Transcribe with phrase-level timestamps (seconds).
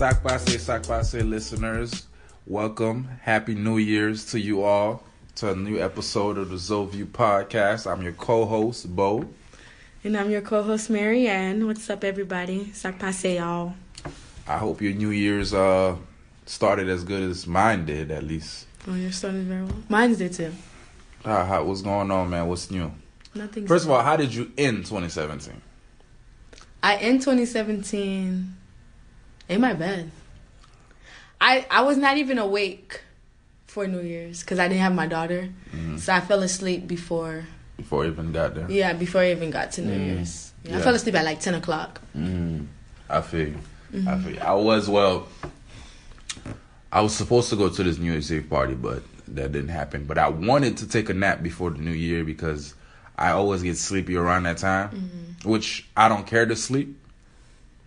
[0.00, 2.06] Sakpase, Sakpase listeners,
[2.46, 3.06] welcome.
[3.20, 7.86] Happy New Year's to you all to a new episode of the Zoview podcast.
[7.86, 9.28] I'm your co-host, Bo.
[10.02, 11.66] And I'm your co-host, Marianne.
[11.66, 12.72] What's up, everybody?
[12.72, 13.74] Sakpase, y'all.
[14.48, 15.96] I hope your New Year's uh
[16.46, 18.68] started as good as mine did, at least.
[18.88, 19.82] Oh, you're starting very well.
[19.90, 20.54] Mine's did too.
[21.26, 22.46] Uh, how, what's going on, man?
[22.48, 22.90] What's new?
[23.34, 23.66] Nothing.
[23.66, 25.60] First of all, how did you end 2017?
[26.82, 28.56] I end 2017
[29.50, 30.10] in my bed.
[31.40, 33.02] I I was not even awake
[33.66, 35.98] for New Year's because I didn't have my daughter, Mhm.
[35.98, 37.44] so I fell asleep before.
[37.76, 38.70] Before I even got there.
[38.70, 40.06] Yeah, before I even got to New Mm.
[40.06, 40.52] Year's.
[40.64, 42.00] Yeah, I fell asleep at like 10 o'clock.
[42.16, 42.66] Mm,
[43.08, 43.58] I feel you.
[43.92, 44.22] I Mhm.
[44.24, 44.40] feel you.
[44.40, 45.26] I was well.
[46.92, 50.04] I was supposed to go to this New Year's Eve party, but that didn't happen.
[50.04, 52.74] But I wanted to take a nap before the New Year because
[53.16, 55.48] I always get sleepy around that time, Mm-hmm.
[55.48, 56.96] which I don't care to sleep.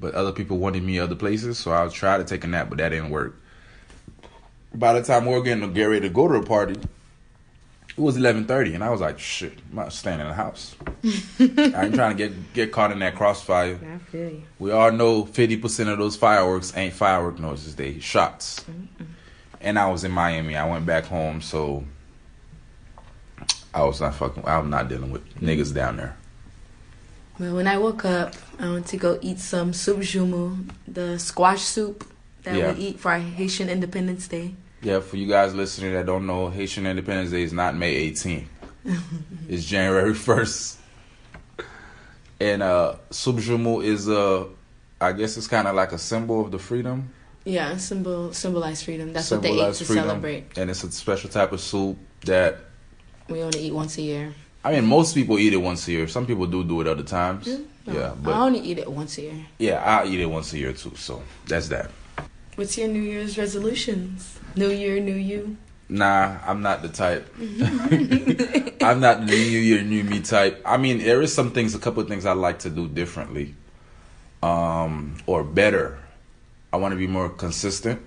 [0.04, 2.78] But other people wanted me other places, so I'll try to take a nap, but
[2.80, 3.40] that didn't work.
[4.76, 7.98] By the time we were getting to get ready to go to the party, it
[7.98, 10.76] was eleven thirty, and I was like, "Shit, I'm not staying in the house.
[11.40, 14.44] I ain't trying to get get caught in that crossfire." I feel you.
[14.60, 18.66] We all know 50% of those fireworks ain't firework noises, they shots.
[19.62, 20.58] And I was in Miami.
[20.58, 21.86] I went back home, so
[23.74, 26.18] I was not fucking, I'm not dealing with niggas down there.
[27.40, 31.62] Well, when I woke up, I went to go eat some soup joumou, the squash
[31.62, 32.06] soup
[32.44, 32.74] that Yeah.
[32.74, 34.54] we eat for our Haitian Independence Day.
[34.82, 38.48] Yeah, for you guys listening that don't know, Haitian Independence Day is not May 18th.
[39.50, 40.78] it's January 1st.
[42.40, 44.46] And uh Soup joumou is uh
[45.00, 47.10] I guess it's kind of like a symbol of the freedom.
[47.46, 49.14] Yeah, symbol symbolize freedom.
[49.14, 50.08] That's what they eat to freedom.
[50.08, 50.58] celebrate.
[50.58, 52.58] And it's a special type of soup that
[53.30, 54.34] We only eat once a year.
[54.64, 56.08] I mean, most people eat it once a year.
[56.08, 57.48] Some people do do it other times.
[57.48, 59.46] No, Yeah, I but only eat it once a year.
[59.60, 60.94] yeah, I eat it once a year too.
[60.96, 61.92] So that's that.
[62.56, 64.40] What's your New Year's resolutions?
[64.56, 65.58] New Year, new you.
[65.90, 67.28] Nah, I'm not the type.
[68.82, 70.62] I'm not the new year, new me type.
[70.66, 73.56] I mean, there is some things, a couple of things I like to do differently,
[74.42, 76.00] um, or better.
[76.72, 78.02] I want to be more consistent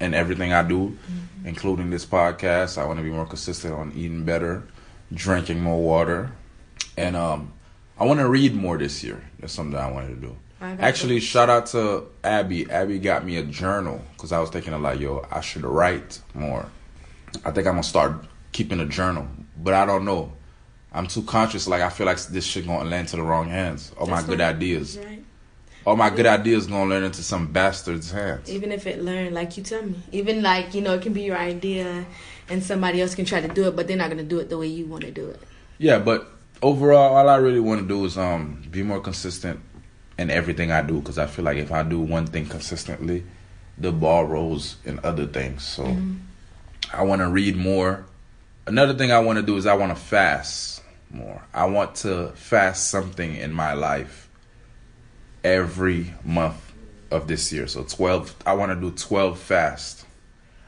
[0.00, 0.96] in everything I do,
[1.44, 2.76] including this podcast.
[2.78, 4.62] I want to be more consistent on eating better,
[5.12, 6.32] drinking more water,
[6.96, 7.52] and um,
[7.98, 9.22] I want to read more this year.
[9.40, 10.36] That's something I wanted to do.
[10.60, 12.68] Actually, shout out to Abby.
[12.70, 16.20] Abby got me a journal because I was thinking of like, yo, I should write
[16.34, 16.66] more.
[17.44, 19.28] I think I'm gonna start keeping a journal,
[19.62, 20.32] but I don't know.
[20.92, 21.68] I'm too conscious.
[21.68, 23.92] Like I feel like this shit gonna land to the wrong hands.
[23.98, 25.22] All my good ideas, Right.
[25.84, 28.50] all my good ideas gonna land into some bastard's hands.
[28.50, 31.22] Even if it learned, like you tell me, even like you know, it can be
[31.22, 32.06] your idea,
[32.48, 34.58] and somebody else can try to do it, but they're not gonna do it the
[34.58, 35.40] way you want to do it.
[35.78, 36.26] Yeah, but
[36.62, 39.60] overall, all I really want to do is um be more consistent
[40.18, 43.24] in everything I do because I feel like if I do one thing consistently,
[43.78, 45.62] the ball rolls in other things.
[45.62, 45.96] So
[46.92, 48.06] I want to read more.
[48.66, 51.42] Another thing I want to do is I want to fast more.
[51.52, 54.28] I want to fast something in my life
[55.44, 56.72] every month
[57.10, 57.66] of this year.
[57.66, 60.05] So 12 I want to do 12 fast.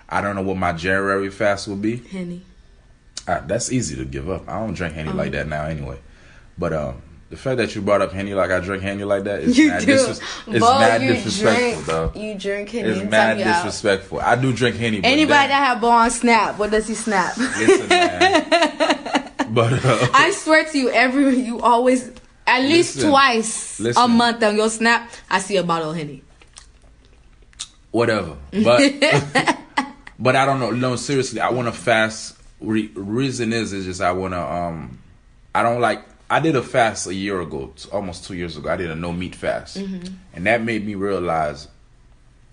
[0.09, 1.97] I don't know what my January fast will be.
[1.97, 2.43] Henny.
[3.27, 4.49] Uh, that's easy to give up.
[4.49, 5.15] I don't drink henny Oh.
[5.15, 5.99] like that now anyway.
[6.57, 9.41] But um, the fact that you brought up henny like I drink henny like that
[9.41, 12.17] is You mad, disres- it's Bo, mad you disrespectful, drink, dog.
[12.17, 13.65] You drink Henny It's mad you out.
[13.65, 14.21] disrespectful.
[14.21, 15.01] I do drink henny.
[15.05, 17.37] Anybody then- that have Bo on Snap, what does he snap?
[17.37, 19.31] listen, man.
[19.55, 22.11] but uh, I swear to you, every you always
[22.47, 23.11] at least Listen.
[23.11, 24.03] twice Listen.
[24.03, 26.23] a month on your Snap, I see a bottle of Henny.
[27.91, 28.37] whatever.
[28.65, 28.81] But
[30.19, 30.71] but I don't know.
[30.71, 32.37] No, seriously, I want to fast.
[32.61, 34.41] Re- reason is is just I want to.
[34.41, 34.99] Um,
[35.55, 36.05] I don't like.
[36.31, 38.69] I did a fast a year ago, almost two years ago.
[38.69, 40.15] I did a no meat fast, mm-hmm.
[40.35, 41.69] and that made me realize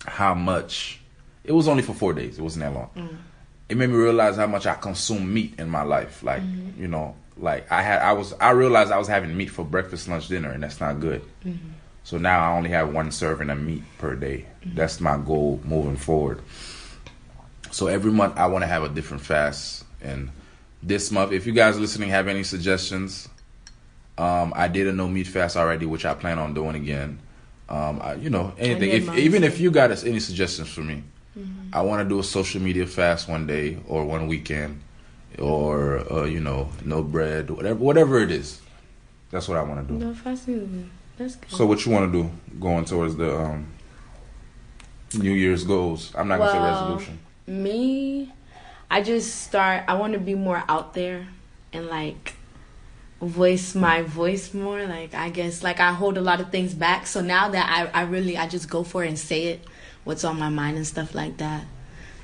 [0.04, 1.00] how much.
[1.44, 2.38] It was only for four days.
[2.38, 2.90] It wasn't that long.
[2.96, 3.16] Mm.
[3.68, 6.22] It made me realize how much I consume meat in my life.
[6.22, 6.80] Like mm-hmm.
[6.80, 8.00] you know, like I had.
[8.00, 8.32] I was.
[8.34, 11.22] I realized I was having meat for breakfast, lunch, dinner, and that's not good.
[11.44, 11.70] Mm-hmm.
[12.04, 14.46] So now I only have one serving of meat per day.
[14.64, 16.40] That's my goal moving forward.
[17.70, 19.84] So every month I want to have a different fast.
[20.02, 20.30] And
[20.82, 23.28] this month, if you guys listening have any suggestions,
[24.18, 27.18] um, I did a no meat fast already, which I plan on doing again.
[27.68, 28.90] Um, I, you know, anything.
[28.90, 31.02] If even if you got us any suggestions for me,
[31.72, 34.80] I want to do a social media fast one day or one weekend,
[35.38, 38.60] or uh, you know, no bread, whatever, whatever it is.
[39.30, 39.98] That's what I want to do.
[39.98, 40.90] No fasting.
[41.18, 41.50] That's good.
[41.50, 42.30] So what you want to do
[42.60, 43.66] going towards the um,
[45.14, 46.12] New Year's goals?
[46.16, 47.18] I'm not gonna say resolution.
[47.46, 48.32] Me,
[48.90, 49.84] I just start.
[49.88, 51.28] I want to be more out there
[51.72, 52.34] and like
[53.20, 54.84] voice my voice more.
[54.84, 57.06] Like I guess like I hold a lot of things back.
[57.06, 59.60] So now that I I really I just go for it and say it.
[60.06, 61.64] what's on my mind and stuff like that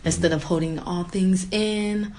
[0.05, 2.15] instead of holding all things in.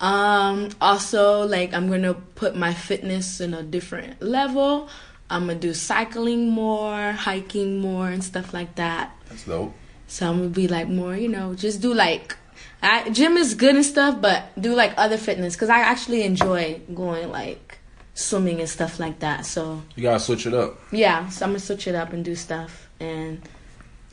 [0.00, 4.88] Um, also, like I'm gonna put my fitness in a different level.
[5.28, 9.12] I'm gonna do cycling more, hiking more, and stuff like that.
[9.28, 9.74] That's dope.
[10.06, 12.36] So I'm gonna be like more, you know, just do like,
[12.82, 16.80] I, gym is good and stuff, but do like other fitness because I actually enjoy
[16.94, 17.78] going like
[18.14, 19.46] swimming and stuff like that.
[19.46, 20.78] So You gotta switch it up.
[20.92, 23.40] yeah, so I'm gonna switch it up and do stuff and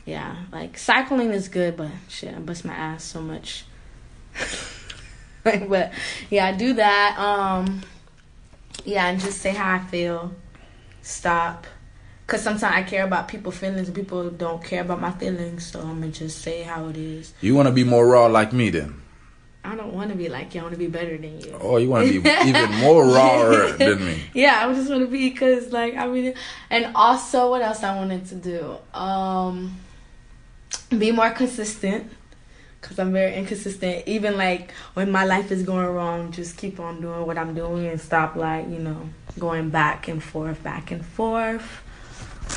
[0.04, 3.64] yeah, like cycling is good, but shit, I bust my ass so much.
[5.44, 5.92] like, but
[6.30, 7.16] yeah, I do that.
[7.18, 7.82] Um,
[8.84, 10.32] yeah, and just say how I feel.
[11.02, 11.66] Stop,
[12.26, 15.66] cause sometimes I care about people's feelings, and people don't care about my feelings.
[15.66, 17.32] So I'm gonna just say how it is.
[17.40, 19.02] You wanna be more raw like me then?
[19.66, 20.60] I don't want to be like you.
[20.60, 21.58] I want to be better than you.
[21.60, 24.22] Oh, you wanna be even more rawer than me.
[24.32, 26.34] Yeah, I just want to be because, like, I mean,
[26.70, 28.76] and also, what else I wanted to do?
[28.96, 29.76] Um,
[30.96, 32.12] be more consistent
[32.80, 34.06] because I'm very inconsistent.
[34.06, 37.86] Even like when my life is going wrong, just keep on doing what I'm doing
[37.86, 41.82] and stop, like, you know, going back and forth, back and forth.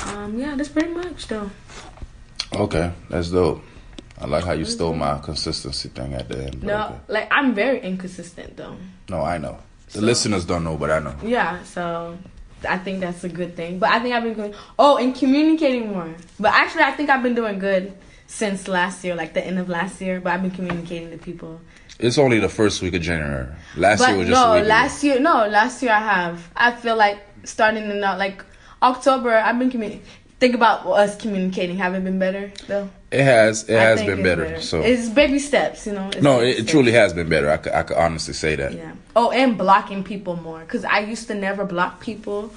[0.06, 1.50] Um, yeah, that's pretty much though.
[2.54, 3.62] Okay, that's dope.
[4.20, 6.62] I like how you stole my consistency thing at the end.
[6.62, 6.94] No, okay.
[7.08, 8.76] like I'm very inconsistent though.
[9.08, 9.58] No, I know.
[9.86, 11.14] The So- listeners don't know, but I know.
[11.22, 12.18] Yeah, so
[12.68, 13.78] I think that's a good thing.
[13.78, 14.54] But I think I've been going.
[14.78, 16.14] Oh, and communicating more.
[16.38, 17.92] But actually, I think I've been doing good
[18.26, 20.20] since last year, like the end of last year.
[20.20, 21.60] But I've been communicating to people.
[21.98, 23.46] It's only the first week of January.
[23.76, 24.68] Last but year was just no, week ago.
[24.68, 26.50] last year, no, last year I have.
[26.56, 28.42] I feel like starting in uh, like
[28.82, 30.00] October, I've been communi-
[30.38, 31.76] Think about us communicating.
[31.76, 32.88] Haven't been better though.
[33.10, 33.68] It has.
[33.68, 34.60] It I has been it's better.
[34.62, 36.08] So it's baby steps, you know.
[36.08, 37.50] It's no, it, truly has been better.
[37.50, 38.72] I could, I could honestly say that.
[38.72, 38.92] Yeah.
[39.14, 42.54] Oh, and blocking people more because I used to never block people,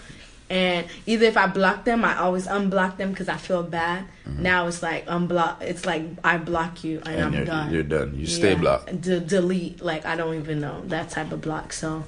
[0.49, 4.05] and either if I block them, I always unblock them because I feel bad.
[4.25, 5.61] Now it's like unblock.
[5.61, 7.17] It's like I block you and, Mm-hmm.
[7.17, 7.73] And I'm you're, done.
[7.73, 8.13] you're done.
[8.15, 8.59] You stay Yeah.
[8.59, 9.01] blocked.
[9.01, 9.81] De- delete.
[9.81, 11.73] Like I don't even know that type of block.
[11.73, 12.05] So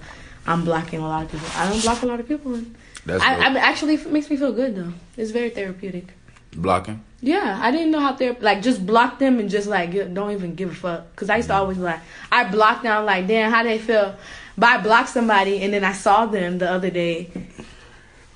[0.47, 1.47] I'm blocking a lot of people.
[1.57, 2.53] I don't block a lot of people.
[2.56, 2.75] And
[3.06, 3.36] That's I.
[3.36, 4.94] I actually makes me feel good though.
[5.18, 6.07] It's very therapeutic.
[6.56, 7.04] blocking.
[7.22, 10.56] Yeah, I didn't know how they like just block them and just like don't even
[10.56, 11.16] give a fuck.
[11.16, 11.62] Cause I used to mm-hmm.
[11.62, 12.00] always be like
[12.31, 14.16] I blocked them like damn how they feel,
[14.57, 17.31] but I blocked somebody and then I saw them the other day,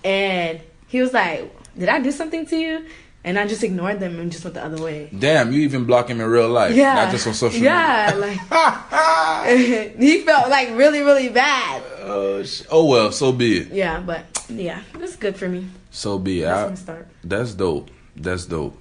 [0.03, 2.85] and he was like, "Did I do something to you?"
[3.23, 5.09] And I just ignored them and just went the other way.
[5.17, 8.37] Damn, you even block him in real life, Yeah, not just on social yeah, like
[9.99, 11.81] he felt like really really bad.
[11.81, 12.05] media.
[12.05, 13.71] oh, oh well, so be it.
[13.73, 15.67] Yeah, but yeah, it's good for me.
[15.91, 16.45] So be it.
[16.45, 17.89] That's I- That's dope.
[18.15, 18.79] That's dope.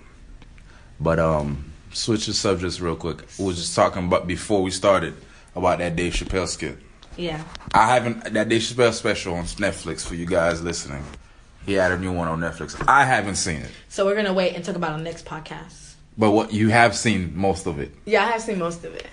[1.00, 3.24] But um, switch the subjects real quick.
[3.38, 5.14] We was just talking about before we started
[5.56, 6.78] about that Dave Chappelle skit.
[7.16, 7.42] Yeah.
[7.74, 11.04] I haven't that Dave Chappelle special on Netflix for you guys listening.
[11.68, 12.82] He had a new one on Netflix.
[12.88, 15.96] I haven't seen it, So we're gonna wait and talk about our next podcast.
[16.16, 17.94] but what you have seen most of it.
[18.06, 19.06] Yeah, I have seen most of it.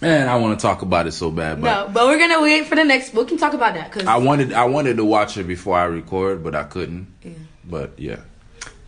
[0.00, 2.66] Man, I want to talk about it so bad, but No, but we're gonna wait
[2.66, 3.14] for the next.
[3.14, 4.08] We can talk about that because.
[4.08, 7.06] I wanted I wanted to watch it before I record, but I couldn't.
[7.22, 7.30] Yeah.
[7.64, 8.16] But yeah,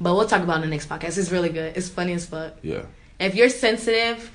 [0.00, 1.16] But we'll talk about it in the next podcast.
[1.16, 1.76] It's really good.
[1.76, 2.54] It's funny as fuck.
[2.62, 2.86] yeah.
[3.20, 4.32] If you're sensitive,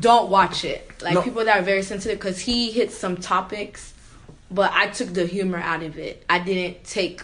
[0.00, 0.90] don't watch it.
[1.00, 1.22] Like No.
[1.22, 3.94] people that are very sensitive, because he hits some topics,
[4.50, 6.24] but I took the humor out of it.
[6.28, 7.22] I didn't take.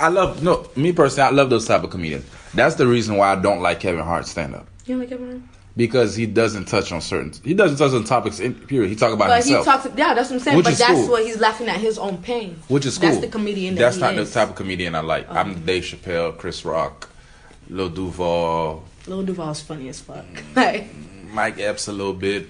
[0.00, 1.28] I love no me personally.
[1.28, 2.24] I love those type of comedians.
[2.54, 5.48] That's the reason why I don't like Kevin Hart stand up You know, like everyone.
[5.76, 7.32] because he doesn't touch on certain.
[7.44, 8.40] He doesn't touch on topics.
[8.40, 8.88] In, period.
[8.88, 9.98] He talk about But he himself, talks.
[9.98, 10.56] Yeah, that's what I'm saying.
[10.56, 11.10] Which but that's cool.
[11.10, 12.56] what he's laughing at his own pain.
[12.68, 13.08] which is cool.
[13.08, 13.74] That's the comedian.
[13.76, 14.32] That That's he not is.
[14.32, 15.30] the type of comedian I like.
[15.30, 17.08] I'm um, Dave Chappelle, Chris Rock,
[17.68, 20.24] Lil Duval, Lil Duval's funny as fuck.
[20.54, 22.46] Mm, Mike Epps a little bit.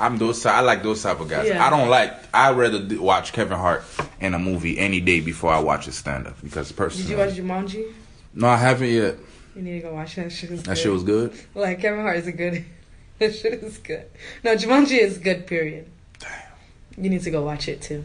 [0.00, 0.44] I'm those.
[0.46, 1.48] I like those type of guys.
[1.48, 1.64] Yeah.
[1.64, 2.12] I don't like.
[2.34, 3.84] I rather watch Kevin Hart
[4.20, 7.46] in a movie any day before I watch his stand up because personally, did you
[7.46, 7.92] watch Jumanji?
[8.34, 9.16] no, I haven't yet.
[9.54, 10.64] You need to go watch that shit.
[10.64, 11.32] That shit was good.
[11.54, 12.64] Like Kevin Hart is a good.
[13.18, 14.06] that shit is good.
[14.42, 15.46] No, Jumanji is good.
[15.46, 15.86] Period.
[16.18, 16.30] Damn.
[17.04, 18.04] You need to go watch it too.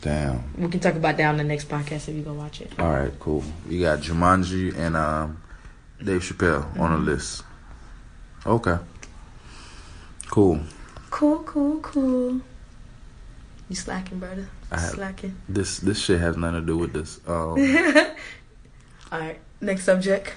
[0.00, 0.44] Damn.
[0.56, 2.70] We can talk about that on the next podcast if you go watch it.
[2.78, 3.42] All right, cool.
[3.68, 5.42] You got Jumanji and um,
[6.02, 7.04] Dave Chappelle on Mm-hmm.
[7.04, 7.42] the list.
[8.46, 8.76] Okay.
[10.30, 10.60] Cool.
[11.10, 12.40] Cool, cool, cool.
[13.68, 14.48] You slacking, brother?
[14.70, 15.36] I slacking.
[15.48, 17.20] This this shit has nothing to do with this.
[17.26, 17.58] Um,
[19.12, 19.38] All right.
[19.60, 20.34] Next subject.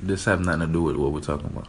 [0.00, 1.68] this have nothing to do with what we're talking about.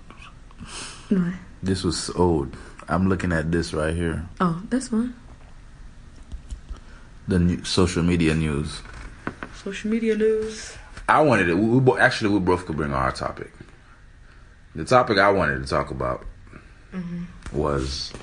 [1.09, 1.33] What?
[1.61, 2.55] This was old.
[2.87, 4.27] I'm looking at this right here.
[4.39, 5.13] Oh, that's fine.
[7.27, 8.81] The new, social media news.
[9.63, 10.77] Social media news.
[11.09, 11.55] I wanted it.
[11.57, 13.51] We, we actually we both could bring our topic.
[14.75, 16.25] The topic I wanted to talk about
[17.51, 18.13] was,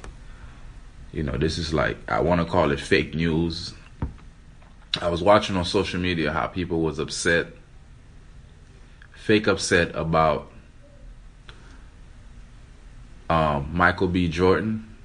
[1.13, 3.75] you know, this is like I want to call it fake news.
[5.01, 7.49] I was watching on social media how people was upset,
[9.15, 10.53] fake upset about
[13.29, 14.29] um, Michael B.
[14.29, 14.97] Jordan,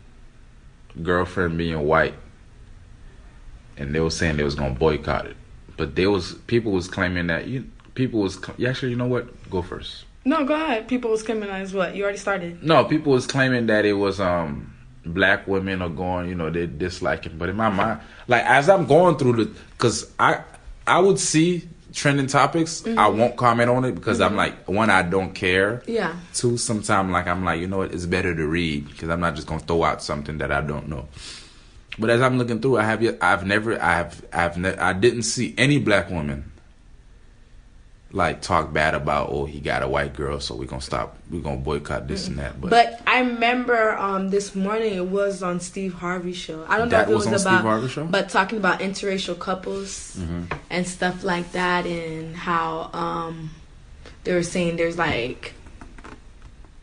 [1.02, 2.14] girlfriend being white,
[3.78, 5.38] and they were saying they was gonna boycott it,
[5.78, 9.62] but there was people was claiming that you people was actually you know what go
[9.62, 10.06] first.
[10.30, 10.88] No, go ahead.
[10.88, 11.74] People was criminalized.
[11.74, 12.64] What you already started.
[12.64, 14.72] No, people was claiming that it was um
[15.04, 17.40] black women are going, you know, they disliking.
[17.40, 20.44] But in my mind, like as I'm going through the, because I
[20.86, 25.02] I would see trending topics, I won't comment on it because I'm like one, I
[25.02, 25.82] don't care.
[25.88, 26.16] Yeah.
[26.36, 29.34] Two, sometimes like I'm like, you know what, it's better to read because I'm not
[29.34, 31.08] just gonna throw out something that I don't know.
[31.98, 35.24] But as I'm looking through, I have yet, I've never, I've, I've, ne- I didn't
[35.24, 36.50] see any black woman
[38.12, 41.42] like talk bad about, oh, he got a white girl, so we're gonna stop, we're
[41.42, 42.60] gonna boycott this and that.
[42.60, 46.66] But, But I remember um, this morning it was on Steve Harvey show.
[46.68, 48.02] I don't know if it was about, Steve Harvey show?
[48.02, 48.12] Mm-hmm.
[48.12, 50.18] but talking about interracial couples
[50.70, 53.52] and stuff like that, and how um,
[54.24, 55.54] they were saying there's like,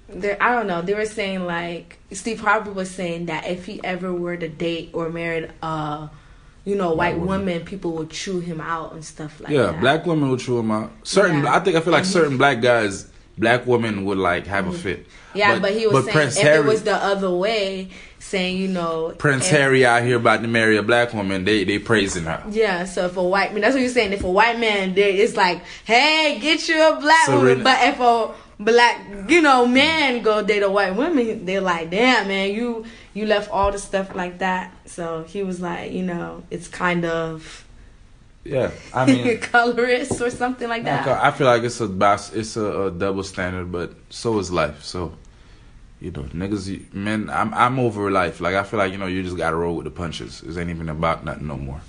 [0.08, 0.82] there I don't know.
[0.82, 4.90] They were saying like Steve Harvey was saying that if he ever were to date
[4.92, 6.06] or married uh
[6.66, 7.46] you know, white, woman.
[7.46, 9.74] women, people would chew him out and stuff like yeah, that.
[9.74, 10.90] Yeah, black women will chew him out.
[11.04, 11.54] Certain, Yeah.
[11.54, 13.08] I think I feel like And certain black guys,
[13.38, 14.78] black women would like have a mm-hmm.
[14.78, 15.06] fit.
[15.32, 18.66] Yeah, but, he was saying Prince if Harry, it was the other way, saying you
[18.66, 22.42] know Prince Harry out here about to marry a black woman, they they praising her.
[22.50, 24.12] Yeah, so if a white man, that's what you're saying.
[24.12, 27.62] If a white man, it's like, hey, get you a black Serena- woman.
[27.62, 32.26] But if a black, you know, man go date a white woman, they're like, damn,
[32.26, 34.75] man, you you left all the stuff like that.
[34.96, 37.66] So he was like, you know, it's kind of
[38.44, 41.06] Yeah, I mean, colorist or something like that.
[41.06, 44.82] I feel like it's a bas- it's a, a double standard, but so is life.
[44.84, 45.12] So,
[46.00, 48.40] you know, niggas, men, I'm I'm over life.
[48.40, 50.42] Like I feel like you know, you just gotta roll with the punches.
[50.42, 51.82] It ain't even about nothing no more.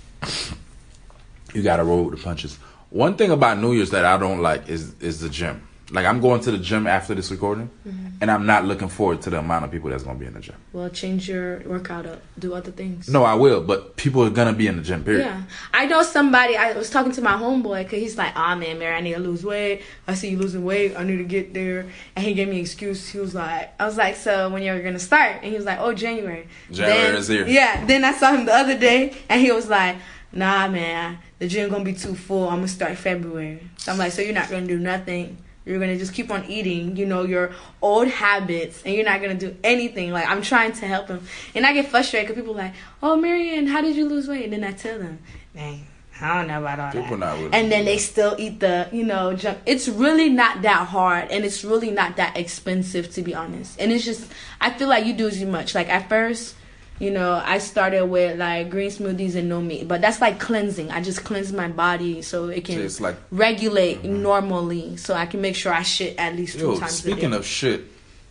[1.53, 2.57] you gotta roll with the punches.
[2.89, 5.65] One thing about New Year's that I don't like is is the gym.
[5.89, 8.07] Like I'm going to the gym after this recording, Mm-hmm.
[8.19, 10.41] and I'm not looking forward to the amount of people that's gonna be in the
[10.41, 10.55] gym.
[10.73, 13.07] Well, change your workout up, do other things.
[13.07, 15.03] No, I will, but people are gonna be in the gym.
[15.05, 15.25] Period.
[15.25, 16.57] Yeah, I know somebody.
[16.57, 19.19] I was talking to my homeboy because he's like, "Ah, man, Mary, I need to
[19.21, 19.83] lose weight.
[20.07, 20.93] I see you losing weight.
[20.97, 21.85] I need to get there."
[22.17, 23.07] And he gave me an excuse.
[23.07, 25.79] He was like, "I was like, so when you're gonna start?" And he was like,
[25.79, 27.47] "Oh, January." January Then- is here.
[27.47, 27.85] Yeah.
[27.85, 29.95] Then I saw him the other day, and he was like,
[30.33, 32.49] "Nah, man, the gym gonna be too full.
[32.49, 35.97] I'm gonna start February." So I'm like, "So you're not gonna do nothing." You're gonna
[35.97, 40.11] just keep on eating, you know, your old habits, and you're not gonna do anything.
[40.11, 41.21] Like I'm trying to help him,
[41.53, 44.45] and I get frustrated because people are like, "Oh, Marianne, how did you lose weight?"
[44.45, 45.19] And then I tell them,
[45.53, 45.85] "Dang,
[46.21, 48.87] I don't know about all People that." not really and then they still eat the,
[48.91, 49.59] you know, junk.
[49.65, 53.79] It's really not that hard, and it's really not that expensive, to be honest.
[53.79, 54.31] And it's just,
[54.61, 55.75] I feel like you do as much.
[55.75, 56.55] Like at first,
[56.99, 60.89] you know, I started with like green smoothies and no meat, but that's like cleansing.
[60.91, 64.21] I just cleanse my body so it can So like- regulate mm-hmm.
[64.23, 67.33] normally, so I can make sure I shit at least two Yo, times a speaking
[67.33, 67.83] of shit,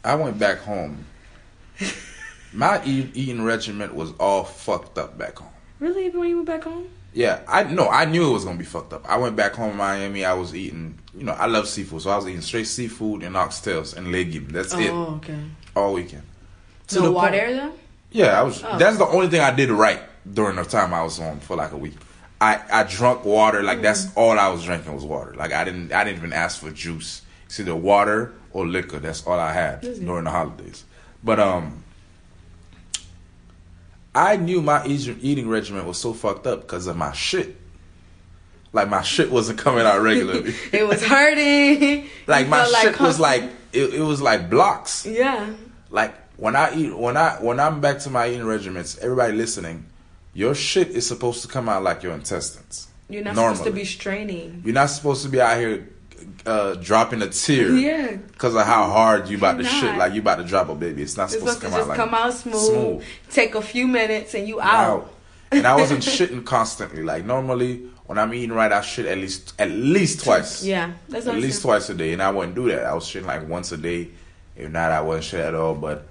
[0.05, 1.05] I went back home.
[2.53, 5.51] My eat, eating regimen was all fucked up back home.
[5.79, 6.89] really, even when you went back home?
[7.13, 9.05] Yeah, I no, I knew it was gonna be fucked up.
[9.09, 10.25] I went back home in Miami.
[10.25, 13.35] I was eating, you know, I love seafood, so I was eating straight seafood and
[13.37, 14.49] oxtails and legume.
[14.49, 15.39] That's it Oh, okay.
[15.75, 16.23] all weekend.
[16.89, 17.73] To No the water point- though.
[18.17, 18.63] Yeah, I was.
[18.65, 18.79] Oh.
[18.79, 20.01] That's the only thing I did right
[20.33, 21.95] during the time I was on for like a week.
[22.41, 23.63] I I drunk water.
[23.63, 24.19] Like that's Mm-hmm.
[24.19, 25.35] all I was drinking was water.
[25.35, 27.23] Like I didn't I didn't even ask for juice.
[27.47, 28.99] It's either water or liquor.
[28.99, 30.05] That's all I had it?
[30.05, 30.85] during the holidays.
[31.23, 31.83] But um,
[34.15, 37.57] I knew my eating regimen was so fucked up because of my shit.
[38.73, 40.55] Like my shit wasn't coming out regularly.
[40.73, 42.09] it was hurting.
[42.27, 43.43] like You my shit was like
[43.73, 45.53] it, it was like blocks yeah.
[45.91, 49.87] like when I eat when I when I'm back to my eating regimens, everybody listening,
[50.35, 52.89] your shit is supposed to come out like your intestines.
[53.09, 53.57] You're not Normally.
[53.57, 54.63] supposed to be straining.
[54.65, 55.89] You're not supposed to be out here
[56.45, 58.17] uh, dropping a tear Yeah.
[58.17, 59.97] because of how hard you about to shit.
[59.97, 61.03] Like you about to drop a baby.
[61.03, 63.63] It's not It's supposed, supposed to to come out like come out smooth, Take a
[63.63, 64.75] few minutes and you out.
[64.75, 65.13] out.
[65.53, 67.03] And I wasn't shitting constantly.
[67.05, 70.65] Like normally when I'm eating right, I shit at least at least twice.
[70.65, 72.85] Yeah, that's at least twice a day, and I wouldn't do that.
[72.85, 74.09] I was shitting like once a day.
[74.57, 75.75] If not, I wasn't shit at all.
[75.75, 76.07] But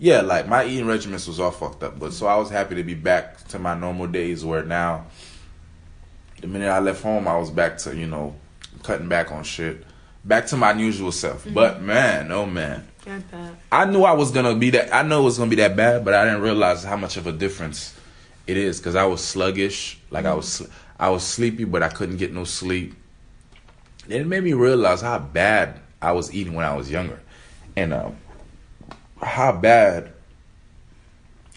[0.00, 1.98] yeah, like my eating regimens was all fucked up.
[1.98, 4.42] But so I was happy to be back to my normal days.
[4.42, 5.04] Where now,
[6.40, 8.34] the minute I left home, I was back to you know
[8.82, 9.84] cutting back on shit,
[10.24, 11.44] back to my usual self.
[11.44, 11.54] Mm-hmm.
[11.54, 12.88] But man, oh man.
[13.70, 14.94] I knew I was gonna be that.
[14.94, 17.26] I know it was gonna be that bad, but I didn't realize how much of
[17.26, 17.94] a difference
[18.46, 19.98] it is because I was sluggish.
[20.10, 20.66] Like I was,
[20.98, 22.94] I was sleepy, but I couldn't get no sleep.
[24.08, 27.20] It made me realize how bad I was eating when I was younger,
[27.76, 28.16] and um,
[29.20, 30.12] how bad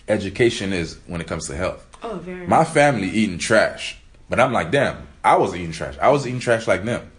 [0.08, 1.88] education is when it comes to health.
[2.02, 2.46] Oh, very.
[2.48, 3.98] My family eating trash,
[4.30, 5.98] but I'm like, damn, I was eating trash.
[6.02, 7.10] I was eating trash like them,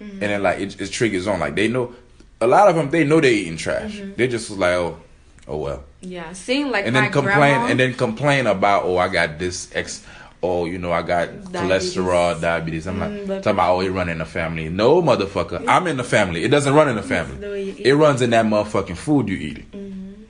[0.00, 0.10] Mm-hmm.
[0.10, 1.38] and then like it, it triggers on.
[1.38, 1.94] Like they know,
[2.40, 3.92] a lot of them they know they eating trash.
[3.96, 4.14] Mm-hmm.
[4.16, 5.00] They just was like, oh,
[5.48, 5.84] Oh well.
[6.00, 9.68] Yeah, seeing like And then complain grandma, and then complain about oh I got this
[9.74, 10.04] ex
[10.42, 11.94] oh you know I got Diabetes.
[11.96, 12.86] cholesterol diabetes.
[12.86, 14.68] I'm Mm, like talking about oh it run in the family.
[14.68, 15.64] No motherfucker.
[15.68, 16.44] I'm in the family.
[16.44, 17.36] It doesn't run in the family.
[17.36, 17.86] the way you eat.
[17.86, 20.26] It runs in that motherfucking food you eating.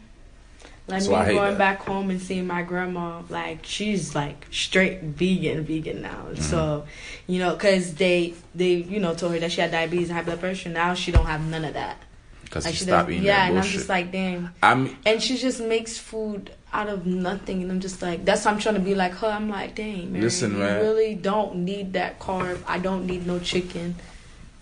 [0.88, 1.59] like so me going that.
[1.59, 6.26] back home and seeing my grandma, like she's like straight vegan, vegan now.
[6.28, 6.42] Mm-hmm.
[6.42, 6.85] So,
[7.26, 10.25] you know, because they they you know told her that she had diabetes and high
[10.25, 10.69] blood pressure.
[10.69, 11.97] Now she don't have none of that.
[12.45, 14.52] Because Like she stop doesn't- eating yeah, that and I'm just like, damn.
[14.62, 18.50] I'm And she just makes food out of nothing, and I'm just like, that's why
[18.50, 19.29] I'm trying to be like her.
[19.29, 22.59] I'm like, dang, man, Listen, you really don't need that carb.
[22.67, 23.97] I don't need no chicken.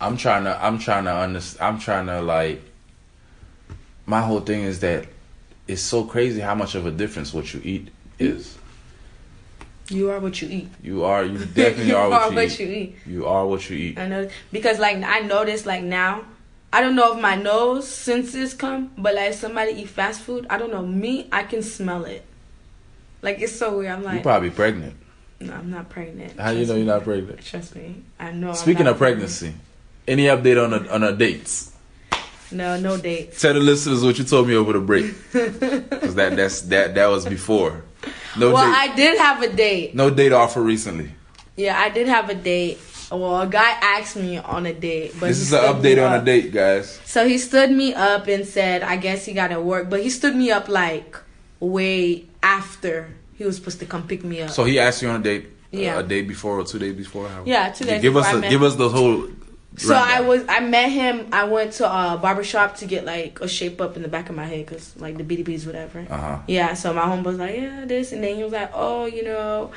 [0.01, 2.61] I'm trying to I'm trying to understand I'm trying to like
[4.07, 5.05] my whole thing is that
[5.67, 8.57] it's so crazy how much of a difference what you eat is.
[9.89, 10.69] You are what you eat.
[10.81, 12.59] You are you definitely you are what you eat.
[12.59, 12.95] you eat.
[13.05, 13.99] You are what you eat.
[13.99, 16.25] I know because like I noticed like now,
[16.73, 20.57] I don't know if my nose senses come, but like somebody eat fast food, I
[20.57, 22.23] don't know me, I can smell it.
[23.21, 23.91] Like it's so weird.
[23.91, 24.95] I'm like You like, probably pregnant.
[25.41, 26.39] no, I'm not pregnant.
[26.39, 27.43] How you know you're not pregnant?
[27.45, 28.49] Trust me, I know.
[28.49, 29.53] I'm Speaking of pregnancy,
[30.07, 31.71] any update on the on the dates?
[32.53, 33.39] No, no dates.
[33.41, 35.05] Tell the listeners what you told me over the break.
[35.31, 37.83] Cause that that's that that was before.
[38.37, 38.91] No Well, date.
[38.91, 39.93] I did have a date.
[39.95, 41.11] no date offer recently.
[41.57, 42.79] Yeah, I did have a date.
[43.11, 46.23] Well, a guy asked me on a date, but This is an update on a
[46.23, 46.99] date, guys.
[47.05, 50.09] So he stood me up and said, "I guess he got to work," but he
[50.09, 51.17] stood me up like
[51.59, 54.49] way after he was supposed to come pick me up.
[54.49, 55.45] So he asked you on a date.
[55.73, 57.29] uh, a day before or two days before.
[57.45, 59.27] Yeah, two days Give us give us the whole.
[59.77, 61.27] So I was I met him.
[61.31, 64.29] I went to a barber shop to get like a shape up in the back
[64.29, 66.05] of my head because like the BDBs whatever.
[66.09, 66.37] Uh huh.
[66.47, 66.73] Yeah.
[66.73, 69.71] So my home was like, yeah, this, and then he was like, oh, you know.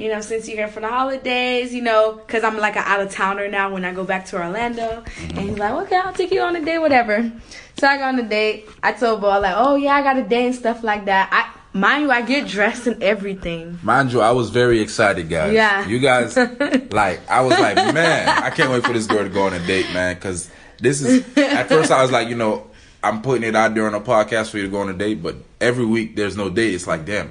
[0.00, 3.00] You know, since you're here for the holidays, you know, because I'm like an out
[3.00, 5.02] of towner now when I go back to Orlando.
[5.02, 5.38] Mm-hmm.
[5.38, 7.30] And he's like, okay, I'll take you on a date, whatever.
[7.78, 8.66] So I go on a date.
[8.82, 11.28] I told Bo, like, oh, yeah, I got a date and stuff like that.
[11.30, 13.78] I Mind you, I get dressed and everything.
[13.82, 15.52] Mind you, I was very excited, guys.
[15.52, 15.86] Yeah.
[15.86, 16.36] You guys,
[16.90, 19.64] like, I was like, man, I can't wait for this girl to go on a
[19.66, 21.24] date, man, because this is.
[21.36, 22.68] At first, I was like, you know,
[23.04, 25.22] I'm putting it out there on a podcast for you to go on a date,
[25.22, 26.74] but every week there's no date.
[26.74, 27.30] It's like, damn,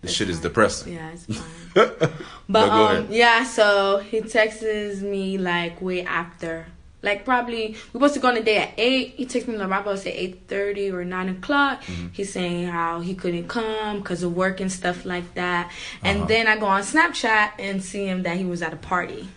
[0.00, 0.94] this shit is depressing.
[0.94, 1.65] Yeah, it's fine.
[2.48, 6.66] but go um, yeah, so he texts me like way after,
[7.02, 9.14] like probably we supposed to go on a date at eight.
[9.16, 11.82] He texts me like right about say eight thirty or nine o'clock.
[11.82, 12.08] Mm-hmm.
[12.12, 15.70] He's saying how he couldn't come because of work and stuff like that.
[16.02, 16.26] And Uh-huh.
[16.28, 19.28] then I go on Snapchat and see him that he was at a party.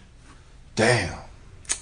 [0.75, 1.17] Damn.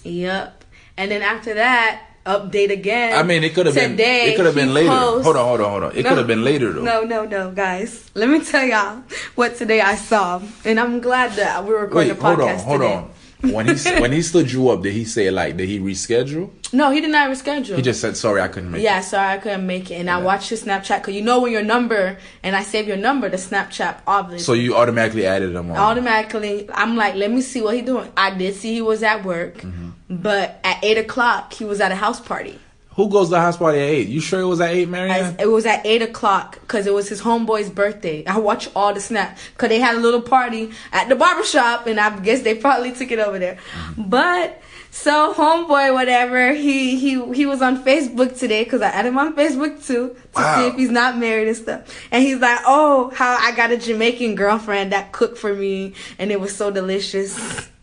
[0.03, 0.63] Yep.
[0.97, 3.17] And then after that, update again.
[3.17, 3.91] I mean, it could have been.
[3.91, 4.89] Today, It could have been later.
[4.89, 5.91] posts- Hold on, hold on, hold on.
[5.95, 6.09] It No.
[6.09, 6.81] could have been later though.
[6.83, 8.03] No, no, no, guys.
[8.13, 9.01] Let me tell y'all
[9.35, 12.63] what today I saw, and I'm glad that we're recording Wait, a hold on, podcast
[12.65, 12.93] hold today.
[12.93, 13.09] on.
[13.41, 16.49] When he when he still drew up, did he say like did he reschedule?
[16.73, 17.75] No, he did not reschedule.
[17.75, 18.81] He just said sorry, I couldn't make.
[18.81, 18.85] it.
[18.85, 21.51] Yeah, sorry I couldn't make it, and I watched his Snapchat because you know when
[21.51, 24.43] your number and I save your number, the Snapchat obviously.
[24.43, 25.77] So you automatically added him on.
[25.77, 28.11] automatically, I'm like, let me see what he doing.
[28.17, 29.89] I did see he was at work, Mm-hmm.
[30.09, 32.57] but at eight o'clock he was at a house party.
[32.97, 34.07] Who goes to the house party at eight?
[34.07, 35.35] You sure it was at eight, Marianne?
[35.39, 38.25] It was at eight o'clock because it was his homeboy's birthday.
[38.25, 41.99] I watched all the snap because they had a little party at the barbershop, and
[41.99, 43.57] I guess they probably took it over there.
[43.71, 44.09] Mm-hmm.
[44.09, 49.19] But so homeboy, whatever, he he he was on Facebook today because I added him
[49.19, 50.55] on Facebook too to Wow.
[50.55, 51.81] see if he's not married and stuff.
[52.11, 56.31] And he's like, "Oh, how I got a Jamaican girlfriend that cooked for me, and
[56.31, 57.37] it was so delicious."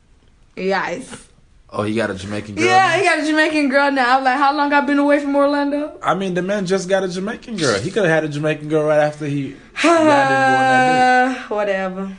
[0.57, 1.29] Yes.
[1.77, 2.67] Oh, he got a Jamaican girl.
[2.67, 4.19] Yeah, he got a Jamaican girl now.
[4.19, 5.99] I'm like, how long I've been away from Orlando?
[6.01, 7.81] I mean, the man just got a Jamaican girl.
[7.81, 11.29] He could have had a Jamaican girl right after he on that.
[11.29, 12.17] Uh, whatever.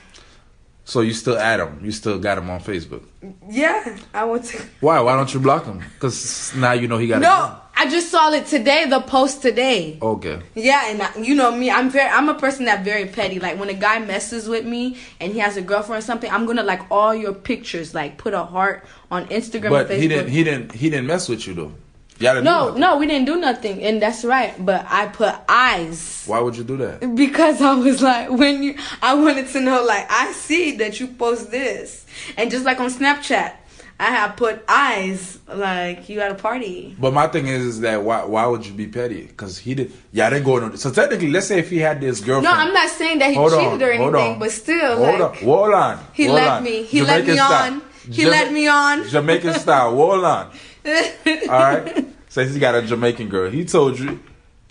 [0.88, 1.80] So you still add him?
[1.84, 3.04] You still got him on Facebook?
[3.50, 4.62] Yeah, I want to.
[4.82, 5.00] Why?
[5.02, 5.80] Why don't you block him?
[5.96, 7.22] Because now you know he got.
[7.22, 8.86] No, I just saw it today.
[8.88, 9.98] The post today.
[10.00, 10.40] Okay.
[10.54, 13.40] Yeah, and I, you know me, I'm very, I'm a person that very petty.
[13.40, 16.46] Like when a guy messes with me and he has a girlfriend or something, I'm
[16.46, 20.02] gonna like all your pictures, like put a heart on Instagram But and Facebook.
[20.02, 20.30] he didn't.
[20.30, 20.72] He didn't.
[20.74, 21.74] He didn't mess with you though.
[22.20, 24.54] Y'all no, no, we didn't do nothing, and that's right.
[24.64, 26.24] But I put eyes.
[26.26, 27.14] Why would you do that?
[27.16, 31.08] Because I was like, when you, I wanted to know, like, I see that you
[31.08, 32.06] post this,
[32.38, 33.54] and just like on Snapchat,
[34.00, 36.96] I have put eyes, like you at a party.
[37.00, 38.24] But my thing is, is that why?
[38.24, 39.24] Why would you be petty?
[39.24, 39.92] Because he did.
[40.14, 40.58] Yeah, didn't go.
[40.64, 42.46] on- So technically, let's say if he had this girlfriend.
[42.46, 45.32] No, I'm not saying that he Hold cheated on, or anything, but still, Hold like,
[45.32, 45.36] on.
[45.44, 46.00] Hold on.
[46.14, 46.64] he hold let on.
[46.64, 47.38] me, he let me on.
[47.48, 47.82] style.
[48.12, 49.08] He Jama- let me on.
[49.08, 49.96] Jamaican style.
[49.96, 50.52] Hold on.
[50.86, 52.08] All right.
[52.30, 53.50] Says he got a Jamaican girl.
[53.50, 54.20] He told you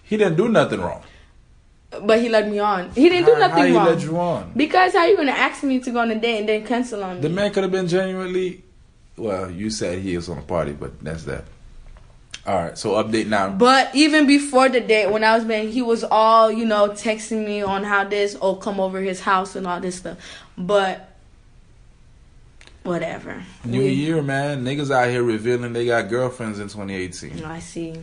[0.03, 1.03] he didn't do nothing wrong.
[2.03, 2.91] but he led me on.
[2.91, 3.87] He didn't do nothing how he wrong.
[3.87, 4.53] let you on?
[4.57, 7.17] Because how you gonna ask me to go on a date and then cancel on
[7.17, 7.23] me?
[7.23, 8.63] The man could have been genuinely.
[9.17, 11.45] Well, you said he was on a party, but that's that.
[12.47, 13.49] All right, so update now.
[13.49, 17.47] But even before the date, when I was married, he was all you know texting
[17.47, 20.19] me on how this oh come over his house and all this stuff.
[20.59, 21.14] But
[22.85, 23.43] whatever.
[23.65, 24.65] New We- year, man.
[24.65, 27.45] Niggas out here revealing they got girlfriends in 2018.
[27.45, 27.95] I see.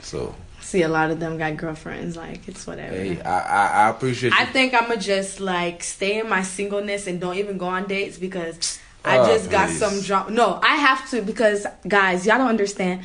[0.00, 2.16] So, See a lot of them got girlfriends.
[2.16, 2.94] Like it's whatever.
[2.94, 4.36] hey, I I, I appreciate you.
[4.38, 8.18] I think I'ma just like stay in my singleness and don't even go on dates
[8.18, 10.30] because I Oh, just got some drama.
[10.30, 13.02] No, I have to because guys, y'all don't understand.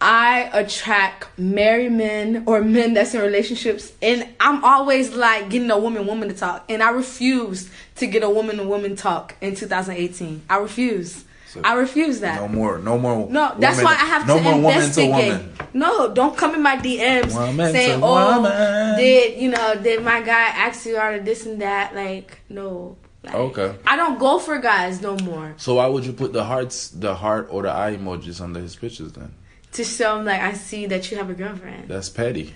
[0.00, 5.78] I attract married men or men that's in relationships, and I'm always like getting a
[5.78, 9.54] woman woman to talk, and I refuse to get a woman to woman talk in
[9.54, 10.42] 2018.
[10.50, 11.24] I refuse.
[11.48, 12.40] So, I refuse that.
[12.42, 13.30] no more, no more.
[13.30, 15.10] No, that's woman- why I have no to more woman to investigate.
[15.32, 15.52] woman.
[15.72, 19.74] No, don't come in my DMs Woman saying, "Oh, woman." did you know?
[19.82, 22.96] Did my guy ask you out of this and that?" Like, no.
[23.24, 23.74] Like, Okay.
[23.86, 27.14] I don't go for guys no more So why would you put the hearts, the
[27.14, 29.32] heart, or the eye emojis under his pictures then?
[29.76, 31.88] To show him like I see that you have a girlfriend.
[31.88, 32.54] That's petty.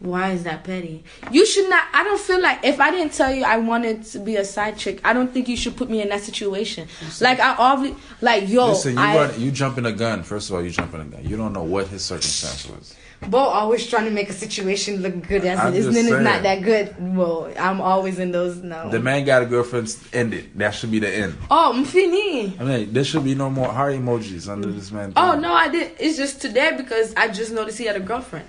[0.00, 1.04] Why is that petty?
[1.30, 1.84] You should not.
[1.92, 4.78] I don't feel like if I didn't tell you I wanted to be a side
[4.78, 6.88] chick, I don't think you should put me in that situation.
[7.20, 10.22] Like I obviously, like yo, Listen, you I, run, you jumping a gun.
[10.22, 11.22] First of all, you jumping a gun.
[11.24, 12.94] You don't know what his circumstance was.
[13.28, 16.06] Bo always trying to make a situation look good as I'm it is, and then
[16.06, 16.94] it's not that good.
[16.98, 18.88] Well, I'm always in those no.
[18.88, 19.94] The man got a girlfriend.
[20.12, 20.56] End it.
[20.56, 21.36] That should be the end.
[21.50, 22.58] oh, I'm fini.
[22.58, 25.12] I mean, there should be no more heart emojis under this man.
[25.16, 25.92] Oh no, I did.
[26.00, 28.46] It's just today because I just noticed he had a girlfriend.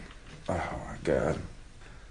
[0.47, 1.37] Oh my god.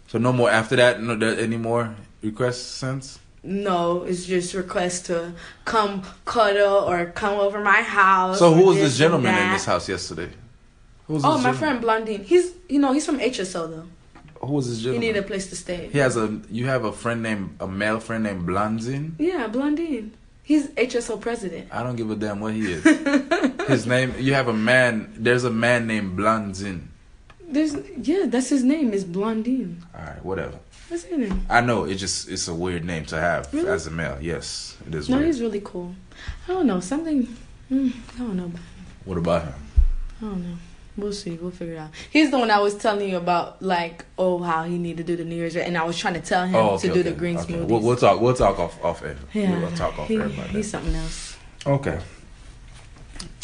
[0.09, 1.01] So no more after that.
[1.01, 3.19] No, there any more requests since.
[3.43, 5.33] No, it's just request to
[5.65, 8.39] come cuddle or come over my house.
[8.39, 10.29] So who was this gentleman in this house yesterday?
[11.11, 11.21] Oh, my
[11.53, 11.55] gentleman?
[11.55, 12.25] friend Blondine.
[12.25, 13.87] He's you know he's from HSO though.
[14.47, 15.01] Who was this He gentleman?
[15.09, 15.89] need a place to stay.
[15.93, 16.41] He has a.
[16.51, 19.13] You have a friend named a male friend named Blonzin.
[19.19, 20.13] Yeah, Blondine.
[20.43, 21.69] He's HSO president.
[21.71, 22.83] I don't give a damn what he is.
[23.69, 24.15] his name.
[24.19, 25.13] You have a man.
[25.17, 26.87] There's a man named Blonzin.
[27.47, 29.83] There's yeah, that's his name is Blondine.
[29.95, 30.59] All right, whatever.
[30.89, 31.47] That's his name.
[31.51, 33.69] I know it just it's a weird name to have Really?
[33.69, 34.17] as a male.
[34.21, 35.27] Yes, it is No, weird.
[35.27, 35.95] he's really cool.
[36.49, 37.27] I don't know something.
[37.71, 38.51] Mm, I don't know.
[39.05, 39.55] What about him?
[40.21, 40.57] I don't know.
[40.97, 41.31] We'll see.
[41.37, 41.91] We'll figure it out.
[42.11, 45.17] He's the one I was telling you about, like, oh, how he needed to do
[45.17, 47.11] the New Year's, and I was trying to tell him Oh, okay, to do okay,
[47.11, 47.55] the green okay.
[47.55, 47.69] smoothies.
[47.69, 48.21] We'll, we'll talk.
[48.21, 49.17] We'll talk off off air.
[49.33, 51.37] yeah, We'll talk off he- air about he's something else.
[51.67, 52.01] Okay.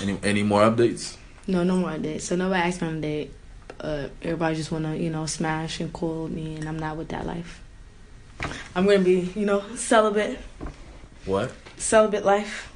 [0.02, 1.16] Any any more updates?
[1.46, 2.22] No, no more updates.
[2.22, 3.32] So nobody asked me on a date.
[3.80, 7.26] Uh, everybody just wanna, you know, smash and cool me, and I'm not with that
[7.26, 7.61] life.
[8.74, 10.38] I'm gonna be, you know, celibate,
[11.24, 11.52] What?
[11.78, 12.72] celibate life.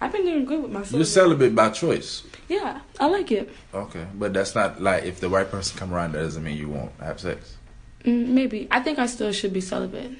[0.00, 1.54] I've been doing good with my You're celibate.
[1.54, 2.22] by choice.
[2.48, 3.50] Yeah, I like it.
[3.74, 6.68] Okay, but that's not like if the right person come around, that doesn't mean you
[6.68, 7.56] won't have sex.
[8.04, 10.12] Mm, maybe I think I still should be celibate.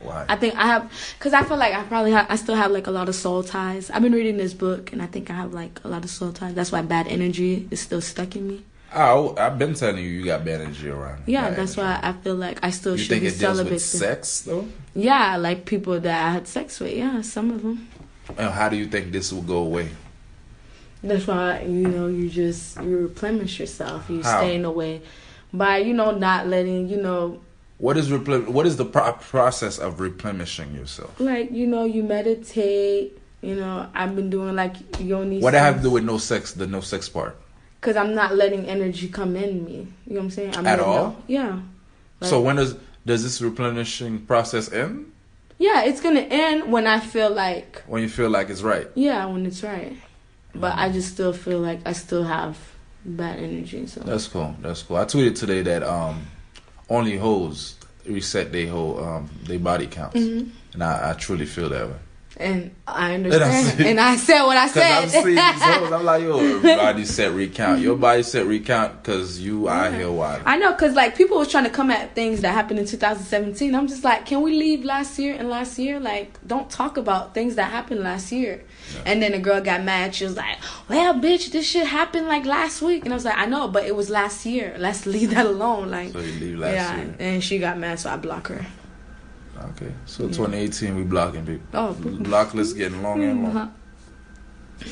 [0.00, 0.24] Why?
[0.28, 2.88] I think I have, cause I feel like I probably have, I still have like
[2.88, 3.88] a lot of soul ties.
[3.90, 6.32] I've been reading this book, and I think I have like a lot of soul
[6.32, 6.54] ties.
[6.54, 8.64] That's why bad energy is still stuck in me.
[8.94, 11.22] Oh, I've been telling you, you got bad energy around.
[11.26, 12.00] Yeah, Bad that's energy.
[12.02, 13.72] why I feel like I still You should think be it deals celibate.
[13.74, 14.66] with sex though?
[14.94, 16.92] Yeah, like people that I had sex with.
[16.92, 17.88] Yeah, some of them.
[18.38, 19.88] And how do you think this will go away?
[21.02, 24.08] That's why you know you just you replenish yourself.
[24.08, 24.38] You How?
[24.38, 25.02] staying away
[25.52, 27.40] by you know not letting you know
[27.78, 31.18] What is replen- What is the pro- process of replenishing yourself?
[31.18, 33.18] like you know you meditate.
[33.42, 35.40] You know I've been doing like yoni.
[35.40, 36.52] What I have to do with no sex?
[36.52, 37.36] The no sex part.
[37.80, 39.88] Because I'm not letting energy come in me.
[40.06, 40.56] You know what I'm saying?
[40.56, 41.10] I'm At all?
[41.10, 41.58] go- Yeah.
[42.20, 45.10] so when does does this replenishing process end?
[45.58, 48.88] Yeah, it's gonna end when I feel like When you feel like it's right.
[48.94, 49.96] yeah, when it's right.
[50.54, 52.58] But I just still feel like I still have
[53.04, 53.86] bad energy.
[53.86, 54.54] So That's cool.
[54.60, 54.96] That's cool.
[54.96, 56.26] I tweeted today that um,
[56.90, 60.50] only hoes reset their whole um they body counts, Mhm.
[60.74, 61.94] and I, I truly feel that way.
[62.38, 63.80] And I And I understand.
[63.86, 65.22] And I said what I Cause I'm said.
[65.22, 67.80] seeing these hoes, I'm like, yo, your body set recount.
[67.80, 69.98] Your body set recount because you out Yeah.
[69.98, 70.42] here wild.
[70.46, 73.74] I know, cause like people was trying to come at things that happened in 2017.
[73.74, 76.00] I'm just like, can we leave last year and last year?
[76.00, 78.64] Like, don't talk about things that happened last year.
[79.06, 80.14] And then the girl got mad.
[80.14, 83.38] She was like, "Well, bitch, this shit happened like last week." And I was like,
[83.38, 84.74] "I know, but it was last year.
[84.78, 86.96] Let's leave that alone." Like, So you leave last yeah.
[86.96, 87.14] year.
[87.18, 88.66] And she got mad, so I block her.
[89.60, 91.66] Okay, so 2018 we blocking people.
[91.74, 93.58] Oh, Block list getting longer and longer.
[93.60, 94.88] uh-huh.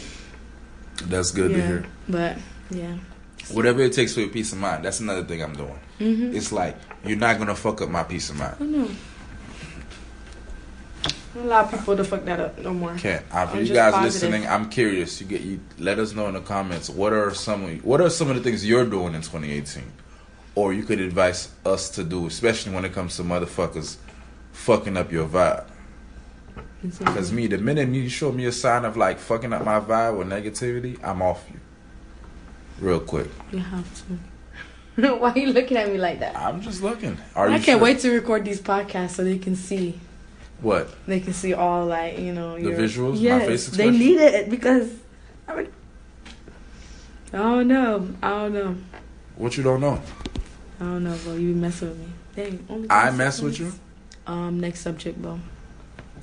[1.07, 1.87] That's good to hear.
[2.09, 2.37] But
[2.71, 2.97] yeah.
[3.53, 4.85] Whatever it takes for your peace of mind.
[4.85, 5.79] That's another thing I'm doing.
[5.99, 6.35] Mhm.
[6.35, 8.57] It's like you're not gonna fuck up my peace of mind.
[8.61, 8.89] I know.
[11.37, 12.95] Allow people to fuck that up no more.
[12.97, 13.25] Can't.
[13.33, 14.31] Uh, For I'm you guys positive.
[14.31, 15.21] listening, I'm curious.
[15.21, 18.11] You get you let us know in the comments what are some of, what are
[18.11, 19.85] some of the things you're doing in 2018,
[20.57, 23.97] or you could advise us to do, especially when it comes to motherfuckers
[24.53, 25.67] fucking up your vibe.
[26.83, 30.17] Because me, the minute you show me a sign of like fucking up my vibe
[30.17, 31.61] or negativity, I'm off you.
[32.79, 33.29] real quick.
[33.53, 33.85] You have
[34.97, 35.15] to.
[35.17, 36.37] Why are you looking at me like that?
[36.37, 37.19] I'm just looking.
[37.35, 37.79] Are I can't sure?
[37.79, 40.01] wait to record these podcasts so they can see.
[40.63, 40.89] What?
[41.07, 44.51] They can see all like you know The your visuals, my Yes, they need it
[44.51, 44.91] because.
[45.49, 45.73] I, mean,
[47.33, 48.09] I don't know.
[48.23, 48.77] I don't know.
[49.37, 50.01] What you don't know?
[50.81, 51.35] I don't know, bro.
[51.35, 52.07] You be messing with me.
[52.37, 53.73] Dang, only I mess with you.
[54.31, 55.41] Um, next subject, bro.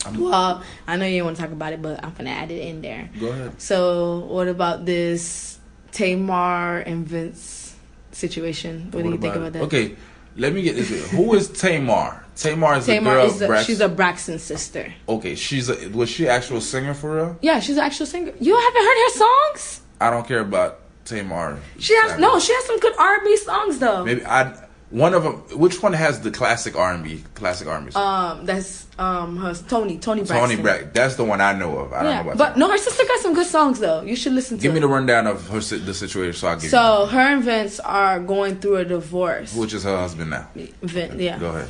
[0.06, 2.52] I'm- Well, I know you didn't want to talk about it, but I'm gonna add
[2.52, 3.10] it in there.
[3.20, 3.62] Go ahead.
[3.62, 5.58] So, what about this
[5.92, 7.76] Tamar and Vince
[8.12, 8.90] situation?
[8.92, 9.64] What, do you think about that?
[9.64, 9.96] Okay,
[10.38, 11.12] let me get this.
[11.12, 12.24] Who is Tamar?
[12.38, 13.26] Tamar is the Tamar girl.
[13.26, 14.94] is a, Brax- she's a Braxton sister.
[15.10, 17.38] okay, she's a was she actual singer for real?
[17.42, 18.32] Yeah, she's an actual singer.
[18.40, 19.82] You haven't heard her songs?
[20.00, 21.60] I don't care about Tamar.
[21.80, 22.40] She has no.
[22.40, 24.06] She has some good R&B songs though.
[24.06, 24.54] Maybe I
[24.90, 25.34] one of them.
[25.60, 27.24] Which one has the classic R and B?
[27.36, 27.92] Classic R and B.
[27.96, 30.50] Um, that's um her Toni Toni Braxton.
[30.50, 30.94] Toni Brack.
[30.94, 31.94] That's the one I know of.
[31.94, 32.38] I don't know about.
[32.38, 32.60] but Tamar.
[32.68, 34.02] no, her sister got some good songs though.
[34.02, 34.62] You should listen to.
[34.62, 37.80] Give me the rundown of her the situation so I give So her and Vince
[37.82, 39.54] are going through a divorce.
[39.56, 40.48] Which is her husband now.
[40.82, 41.38] Vin, yeah.
[41.40, 41.70] Go ahead.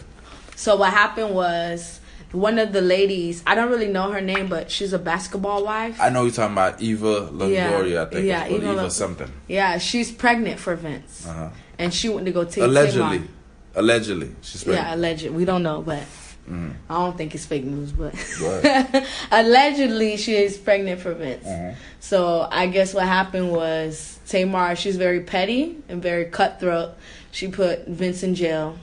[0.55, 1.99] So what happened was
[2.31, 3.41] one of the ladies.
[3.47, 5.99] I don't really know her name, but she's a basketball wife.
[6.01, 7.89] I know you're talking about Eva Longoria.
[7.91, 8.01] Yeah.
[8.03, 8.25] I think.
[8.25, 9.31] Yeah, it's called Eva Eva, something.
[9.47, 11.49] yeah, she's pregnant for Vince, Uh-huh.
[11.79, 13.17] and she went to go take Allegedly.
[13.19, 13.31] Tamar.
[13.75, 14.87] Allegedly, she's pregnant.
[14.87, 15.29] Yeah, alleged.
[15.29, 16.03] We don't know, but
[16.49, 16.73] Mhm.
[16.89, 17.91] I don't think it's fake news.
[17.91, 18.15] But
[19.31, 21.45] allegedly, she is pregnant for Vince.
[21.45, 21.75] Mhm.
[21.99, 24.75] So I guess what happened was Tamar.
[24.75, 26.91] She's very petty and very cutthroat.
[27.31, 28.77] She put Vince in jail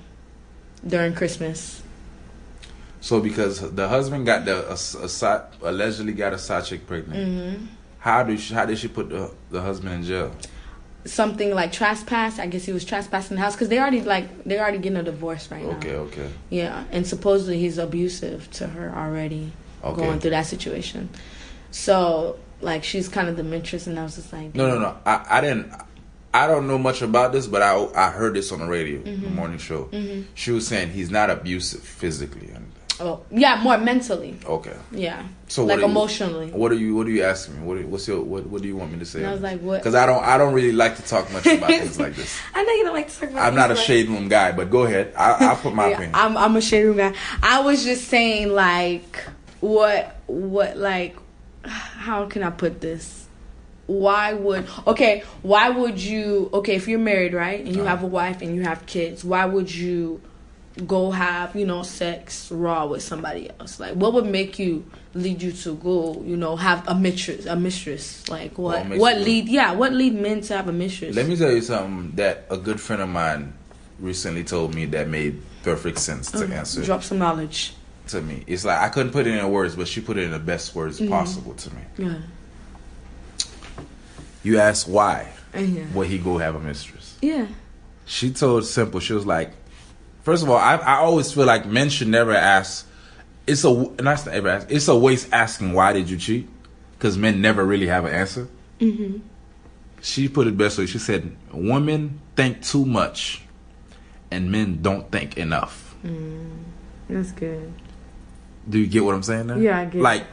[0.86, 1.80] during Christmas.
[3.04, 7.66] So because the husband got the a, a, allegedly got a side chick pregnant, hmm
[7.98, 10.34] how did she, how did she put the the husband in jail?
[11.04, 12.38] Something like trespass.
[12.38, 15.02] I guess he was trespassing the house because they already like they're already getting a
[15.02, 15.76] divorce right now.
[15.76, 19.52] Okay, okay, Yeah, and supposedly he's abusive to her already,
[19.84, 20.00] okay.
[20.00, 21.10] going through that situation.
[21.70, 24.96] So like she's kind of the mistress, and I was just like, No, no, no.
[25.04, 25.72] I, I didn't.
[26.32, 29.10] I don't know much about this, but I I heard this on the radio, the
[29.10, 29.34] Mm-hmm.
[29.34, 29.82] morning show.
[29.92, 32.48] hmm She was saying he's not abusive physically.
[32.50, 34.36] And, Oh, yeah, more mentally.
[34.46, 34.74] okay.
[34.92, 36.50] Yeah, So like what you, emotionally.
[36.52, 37.66] What are you What are you asking me?
[37.66, 39.18] What are- What's your What What do you want me to say?
[39.20, 39.80] And I was like, what?
[39.80, 42.38] Because I don't I don't really like to talk much about things like this.
[42.54, 43.42] I know you don't like to talk about.
[43.46, 45.12] I'm not a like- shade room guy, but go ahead.
[45.16, 46.14] I, I'll put my Yeah, opinion.
[46.14, 47.14] I'm I'm a shade room guy.
[47.42, 49.24] I was just saying like
[49.60, 51.16] what what like
[51.64, 53.26] how can I put this?
[53.86, 57.58] Why would okay, why would you okay, if you're married, right?
[57.60, 57.90] And you Uh-huh.
[57.90, 60.20] have a wife and you have kids, why would you
[60.86, 63.78] go have, you know, sex raw with somebody else?
[63.78, 64.84] Like what would make you
[65.14, 68.28] lead you to go, you know, have a mistress a mistress?
[68.28, 71.14] Like what What makes what lead yeah, what lead men to have a mistress?
[71.14, 73.52] Let me tell you something that a good friend of mine
[74.00, 77.74] recently told me that made perfect sense to Oh, answer drop some knowledge.
[78.08, 78.42] to me.
[78.46, 80.74] It's like I couldn't put it in words, but she put it in the best
[80.74, 81.08] words Mhm.
[81.08, 81.80] possible to me.
[81.98, 82.14] Yeah.
[84.42, 85.84] You ask why Yeah.
[85.94, 87.16] would he go have a mistress?
[87.22, 87.46] Yeah.
[88.06, 89.00] She told simple.
[89.00, 89.52] She was like,
[90.24, 92.86] first of all, I I always feel like men should never ask.
[93.46, 94.66] It's a not ever ask.
[94.70, 96.48] It's a waste asking why did you cheat,
[96.98, 98.48] because men never really have an answer.
[98.80, 99.20] Mhm.
[100.02, 100.86] She put it best way.
[100.86, 103.42] She said, "Women think too much,
[104.30, 105.94] and men don't think enough."
[107.08, 107.72] That's good.
[108.68, 109.46] Do you get what I'm saying?
[109.46, 109.56] Now?
[109.56, 110.02] Yeah, I get it.
[110.02, 110.24] Like,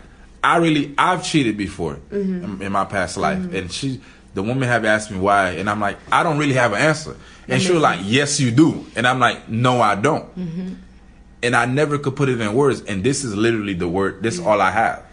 [0.44, 2.44] I really, I've cheated before Mm-hmm.
[2.44, 4.00] in, in my past life, and she,
[4.34, 7.15] the woman, have asked me why, and I'm like, I don't really have an answer,
[7.48, 10.74] and she was like, Yes, you do, and I'm like, No, I don't, Mm-hmm.
[11.44, 14.22] and I never could put it in words, and this is literally the word.
[14.24, 15.04] This is all I have.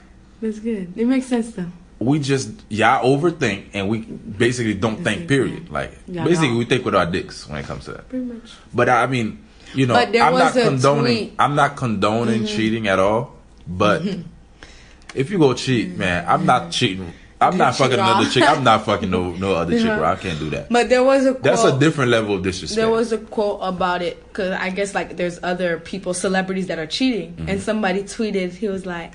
[0.41, 0.93] That's good.
[0.97, 1.67] It makes sense though.
[2.01, 5.27] We just y'all overthink, and we basically don't think.
[5.27, 5.69] Period.
[5.71, 8.09] Like Yeah, basically, we think with our dicks when it comes to that.
[8.09, 8.53] Pretty much.
[8.73, 11.03] But I mean, you know, I'm not condoning.
[11.05, 11.31] tweet.
[11.33, 11.41] Mm-hmm.
[11.41, 13.35] I'm not condoning cheating at all.
[13.67, 14.03] But
[15.13, 17.13] if you go cheat, man, I'm not cheating.
[17.41, 18.13] I'm not fucking raw.
[18.19, 18.43] another chick.
[18.43, 19.99] I'm not fucking no no other chick, Yeah.
[19.99, 20.09] bro.
[20.13, 20.69] I can't do that.
[20.71, 21.43] But there was a quote.
[21.45, 22.77] That's a different level of disrespect.
[22.77, 26.79] There was a quote about it because I guess like there's other people, celebrities that
[26.79, 27.49] are cheating, Mm-hmm.
[27.49, 29.13] and somebody tweeted he was like,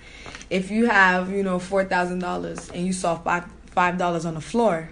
[0.50, 4.36] if you have you know four thousand dollars and you saw five five dollars on
[4.36, 4.90] the floor,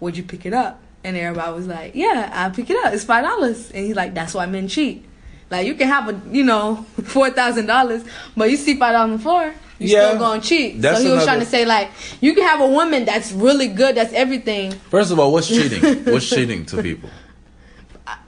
[0.00, 0.80] would you pick it up?
[1.04, 2.92] And everybody was like, yeah, I pick it up.
[2.92, 5.04] It's five dollars, and he's like, that's why men cheat.
[5.50, 8.02] Like you can have a you know four thousand dollars,
[8.36, 10.08] but you see five on the floor, you Yeah.
[10.08, 10.80] still gonna cheat.
[10.80, 13.30] That's so he was another- trying to say like you can have a woman that's
[13.32, 14.72] really good, that's everything.
[14.90, 16.04] First of all, what's cheating?
[16.04, 17.10] what's cheating to people?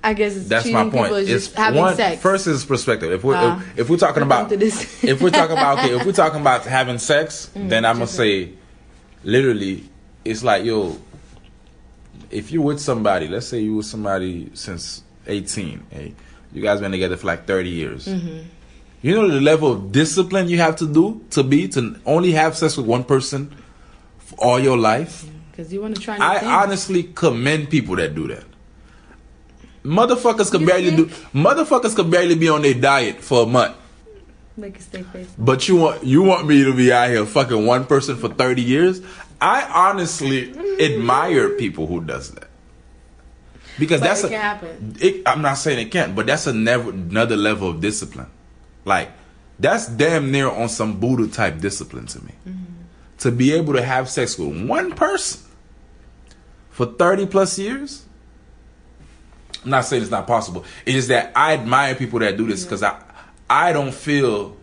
[0.03, 1.05] I- guess it's That's cheating my point.
[1.07, 2.23] people is It's just having one, sex.
[2.23, 3.13] First is perspective.
[3.13, 6.13] If we're Uh, if, if we're talking about if we're talking about okay, if we're
[6.13, 8.53] talking about having sex, Mm, then I'm gonna say,
[9.25, 9.89] literally,
[10.25, 10.97] it's like yo,
[12.31, 16.15] if you're with somebody, let's say you with somebody since 18, hey,
[16.57, 18.07] you guys been together for like 30 years.
[18.07, 18.39] Mm-hmm.
[19.03, 22.57] You know the level of discipline you have to do to be to only have
[22.57, 23.55] sex with one person
[24.19, 25.27] for all your life.
[25.51, 26.17] because you want to try.
[26.19, 26.51] I things.
[26.53, 28.45] honestly commend people that do that.
[29.85, 31.07] Motherfuckers could You barely do.
[31.35, 33.77] Motherfuckers could barely be on their diet for a month.
[34.57, 35.29] make it stay face.
[35.39, 38.63] But you want you want me to be out here fucking one person for thirty
[38.63, 39.03] years?
[39.41, 42.49] I honestly admire people who does that
[43.79, 44.97] because But that's it a, happen.
[45.01, 48.29] It, I'm not saying it can't, but that's a never another level of discipline.
[48.85, 49.11] Like
[49.59, 52.33] that's damn near on some Buddha type discipline to me.
[52.47, 52.65] Mm-hmm.
[53.19, 55.41] To be able to have sex with one person
[56.71, 58.05] for thirty plus years.
[59.65, 60.65] I'm not saying it's not possible.
[60.85, 63.03] It's just that I admire people that do this because I
[63.49, 64.57] I don't feel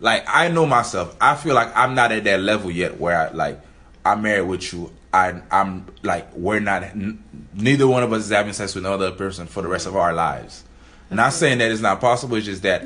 [0.00, 1.16] like I know myself.
[1.20, 3.60] I feel like I'm not at that level yet where I like
[4.04, 4.92] I'm married with you.
[5.16, 6.82] I I'm like we're not.
[6.82, 7.22] N-
[7.54, 10.12] neither one of us is having sex with another person for the rest of our
[10.12, 10.64] lives.
[11.10, 12.36] Not saying that it's not possible.
[12.36, 12.84] It's just that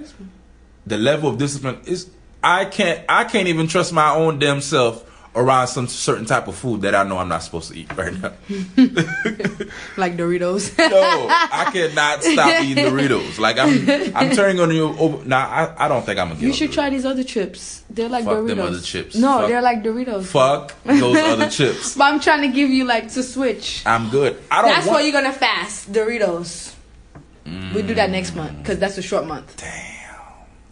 [0.87, 2.11] the level of discipline is.
[2.43, 3.05] I can't.
[3.09, 5.05] I can't even trust my own damn self
[5.37, 8.13] around some certain type of food that I know I'm not supposed to eat right
[8.21, 8.33] now.
[9.97, 10.77] Like Doritos.
[10.91, 13.39] No, I cannot stop eating Doritos.
[13.39, 14.87] Like I'm, I'm turning on you.
[14.99, 16.41] Over, nah, I, I don't think I'm gonna.
[16.41, 16.75] You should Doritos.
[16.75, 17.85] try these other chips.
[17.91, 18.47] They're like Fuck Doritos.
[18.49, 19.15] them other chips.
[19.17, 20.25] No, Fuck- they're like Doritos.
[20.27, 21.97] Fuck those other chips.
[21.97, 23.83] But I'm trying to give you like to switch.
[23.87, 24.37] I'm good.
[24.51, 24.99] I don't That's want.
[24.99, 26.75] why you're gonna fast Doritos.
[27.75, 29.57] We do that next month because that's a short month.
[29.57, 30.00] Damn.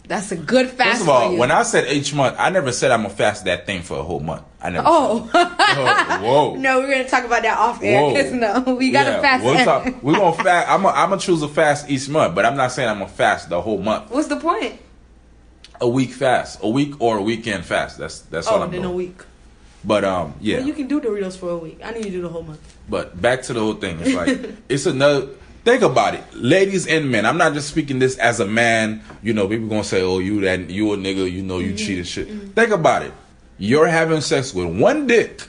[0.09, 0.89] That's a good fast.
[0.89, 3.67] First of all, when I said each month, I never said I'm gonna fast that
[3.67, 4.41] thing for a whole month.
[4.59, 4.87] I never.
[4.89, 6.55] oh said- whoa.
[6.55, 9.45] no, we're gonna talk about that off air because no, we gotta Yeah, fast.
[9.45, 10.67] We'll talk, we're gonna fast.
[10.67, 13.07] I'm gonna, I'm gonna choose a fast each month, but I'm not saying I'm gonna
[13.11, 14.09] fast the whole month.
[14.09, 14.79] What's the point?
[15.79, 17.99] A week fast, a week or a weekend fast.
[17.99, 18.93] That's that's all Oh, I'm then doing.
[18.93, 19.21] a week.
[19.85, 20.57] But um, yeah.
[20.57, 21.81] Well, you can do Doritos for a week.
[21.83, 22.59] I need you to do the whole month.
[22.89, 23.99] But back to the whole thing.
[24.01, 25.29] It's like it's another.
[25.65, 27.25] Think about it, ladies and men.
[27.25, 29.03] I'm not just speaking this as a man.
[29.21, 31.75] You know, people gonna say, "Oh, you that you a nigga." You know, you mm-hmm.
[31.75, 32.29] cheated shit.
[32.29, 32.47] Mm-hmm.
[32.51, 33.13] Think about it.
[33.57, 35.45] You're having sex with one dick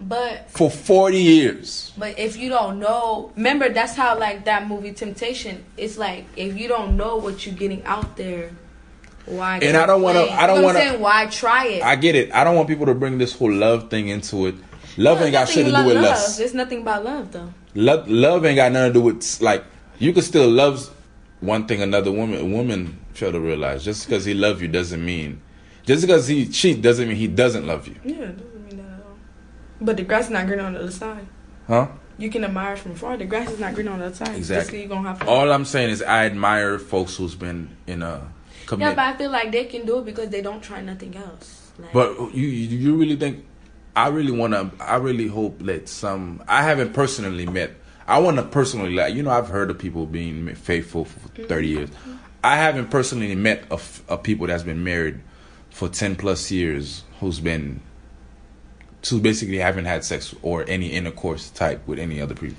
[0.00, 1.92] But for 40 years.
[1.98, 5.64] But if you don't know, remember that's how like that movie Temptation.
[5.76, 8.52] It's like if you don't know what you're getting out there,
[9.24, 9.58] why?
[9.60, 11.00] And I don't wanna- I don't You know what wanna- I'm?
[11.00, 11.82] Why try it?
[11.82, 12.32] I get it.
[12.32, 14.54] I don't want people to bring this whole love thing into it.
[14.96, 16.04] Love No, ain't got shit to do with love.
[16.04, 16.38] lust.
[16.38, 17.52] There's nothing about love though.
[17.76, 19.64] Love, love ain't got nothing to do with like
[19.98, 20.90] you can still love
[21.40, 22.50] one thing another woman.
[22.52, 25.40] Woman fail to realize just because he love you doesn't mean
[25.84, 28.86] just because he cheat doesn't mean he doesn't love you, Yeah, it doesn't mean that
[28.94, 29.16] at all.
[29.80, 31.26] But the grass is not green on the other side.
[31.68, 31.88] huh?
[32.18, 33.18] You can admire from far.
[33.18, 34.34] The grass is not green on the other side.
[34.36, 34.56] Exactly.
[34.62, 35.26] Just 'cause you gonna have to.
[35.26, 38.22] All I'm saying is I admire folks who's been in a
[38.78, 41.70] yeah, but I feel like they can do it because they don't try nothing else.
[41.78, 43.44] Like, But you you you really think
[43.96, 47.72] I really want to I really hope that some I haven't personally met
[48.06, 51.46] I want to personally like you know I've heard of people being faithful for mm-hmm.
[51.46, 51.90] 30 years.
[52.44, 53.64] I haven't personally met
[54.08, 55.20] a people that's been married
[55.70, 57.80] for 10 plus years who's been
[59.08, 62.58] who basically haven't had sex or any intercourse type with any other people.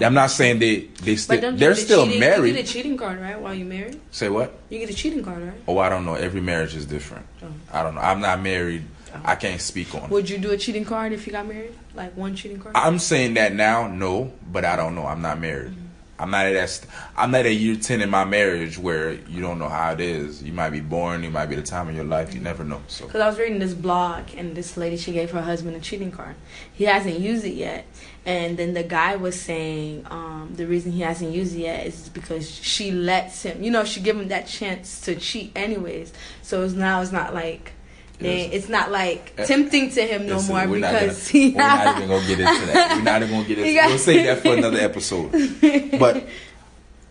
[0.00, 2.54] I'm not saying they they still you they're still cheating, You married.
[2.54, 3.40] get a cheating card, right?
[3.40, 4.56] While you're married, Say what?
[4.68, 5.54] you get a cheating card, right?
[5.68, 6.14] Oh, I don't know.
[6.14, 7.26] Every marriage is different.
[7.42, 7.46] Oh.
[7.72, 8.00] I don't know.
[8.00, 8.84] I'm not married.
[9.24, 10.08] I can't speak on.
[10.10, 11.74] Would you do a cheating card if you got married?
[11.94, 12.74] Like one cheating card?
[12.76, 15.06] I'm saying that now, no, but I don't know.
[15.06, 15.74] I'm not married.
[16.16, 16.70] I'm not at that.
[16.70, 20.00] St- I'm not at year ten in my marriage where you don't know how it
[20.00, 20.42] is.
[20.44, 21.24] You might be born.
[21.24, 22.32] You might be the time of your life.
[22.34, 22.80] You never know.
[22.86, 25.80] So Because I was reading this blog, and this lady she gave her husband a
[25.80, 26.36] cheating card.
[26.72, 27.84] He hasn't used it yet,
[28.24, 32.08] and then the guy was saying um, the reason he hasn't used it yet is
[32.10, 33.60] because she lets him.
[33.60, 36.12] You know, she give him that chance to cheat anyways.
[36.42, 37.72] So it's now it's not like.
[38.20, 42.26] It's not like Uh, tempting to him no more because gonna, we're not even gonna
[42.26, 42.96] get into that.
[42.96, 43.74] We're not even gonna get into.
[43.74, 45.30] Got- We'll save that for another episode.
[45.98, 46.24] But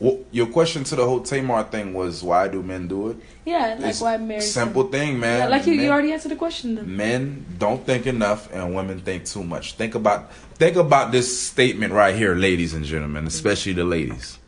[0.01, 3.17] wh- your question to the whole Tamar thing was why do men do it?
[3.45, 4.41] yeah, like It's why married?
[4.43, 5.39] Simple thing, man.
[5.39, 6.75] Yeah, like you, Men- you already answered the question.
[6.75, 6.83] Though.
[6.83, 9.73] men don't think enough and women think too much.
[9.73, 14.39] Think about think about this statement right here, ladies and gentlemen, especially the ladies.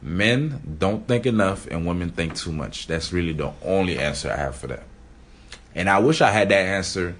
[0.00, 2.86] Men don't think enough and women think too much.
[2.86, 4.84] That's really the only answer I have for that.
[5.74, 7.14] And I wish I had that answer,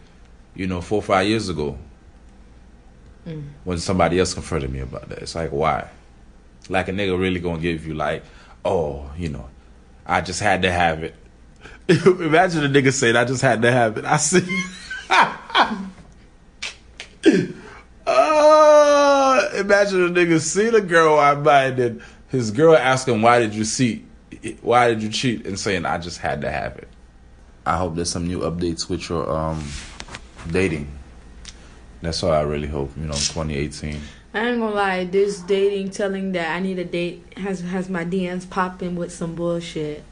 [0.54, 1.78] you know, four or five years ago.
[3.64, 5.18] When somebody else confronted me about that.
[5.18, 5.88] It's like why?
[6.68, 8.24] Like a nigga really gonna give you like,
[8.64, 9.48] oh, you know,
[10.06, 11.14] I just had to have it.
[11.88, 14.04] Imagine a nigga saying, I just had to have it.
[14.04, 14.44] I see.
[18.06, 23.54] uh, imagine a nigga see the girl I mind and his girl asking, why did
[23.54, 24.04] you see,
[24.62, 25.46] why did you cheat?
[25.46, 26.88] And saying, I just had to have it.
[27.64, 29.64] I hope there's some new updates with your um
[30.50, 30.88] dating.
[32.00, 34.00] That's all I really hope, you know, 2018.
[34.34, 38.04] I ain't gonna lie, this dating telling that I need a date has has my
[38.04, 40.02] DMs popping with some bullshit.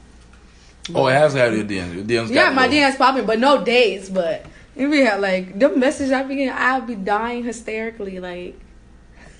[0.94, 1.94] Oh, it has have your DMs.
[1.94, 2.68] Your DMs Yeah, my.
[2.68, 4.08] DMs popping, but no dates.
[4.08, 4.44] But
[4.76, 8.20] It be like the message I be getting, I'll be dying hysterically.
[8.20, 8.58] Like,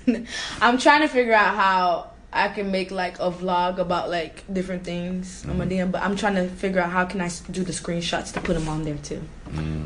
[0.60, 4.84] I'm trying to figure out how I can make like a vlog about like different
[4.84, 7.72] things on my DM, but I'm trying to figure out how can I do the
[7.72, 9.20] screenshots to put them on there too.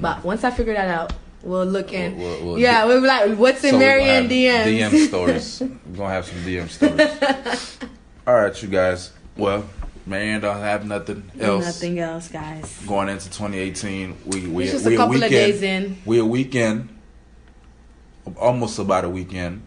[0.00, 2.18] But once I figure that out, we'll look in.
[2.18, 4.90] We'll- we'll- we'll yeah, we'll be like, what's in So we gonna Marianne have DMs?
[4.92, 5.60] DM stories.
[5.62, 6.68] We're gonna have some DM
[7.48, 7.78] stories.
[8.26, 9.12] All right, you guys.
[9.38, 9.64] Well,
[10.06, 11.64] Marianne don't have nothing else.
[11.64, 12.78] Nothing else, guys.
[12.86, 15.96] Going into 2018, we we It's just we a couple weekend, of days in.
[16.04, 16.90] We a weekend,
[18.36, 19.62] almost about a weekend.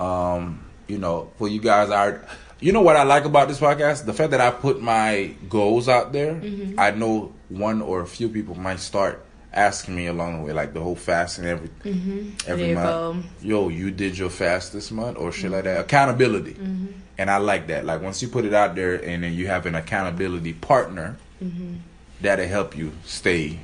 [0.00, 2.20] Um, you know, for you guys, are
[2.60, 4.04] you know what I like about this podcast?
[4.04, 6.34] The fact that I put my goals out there.
[6.34, 6.78] Mm-hmm.
[6.78, 10.72] I know one or a few people might start asking me along the way, like
[10.72, 12.56] the whole fast and every every Mm-hmm.
[12.56, 13.26] There you month.
[13.42, 15.80] Yo, you did your fast this month or shit like that.
[15.80, 16.86] Accountability, Mm-hmm.
[17.18, 17.84] and I like that.
[17.84, 21.74] Like once you put it out there, and then you have an accountability partner, Mm-hmm.
[22.20, 23.58] that'll help you stay.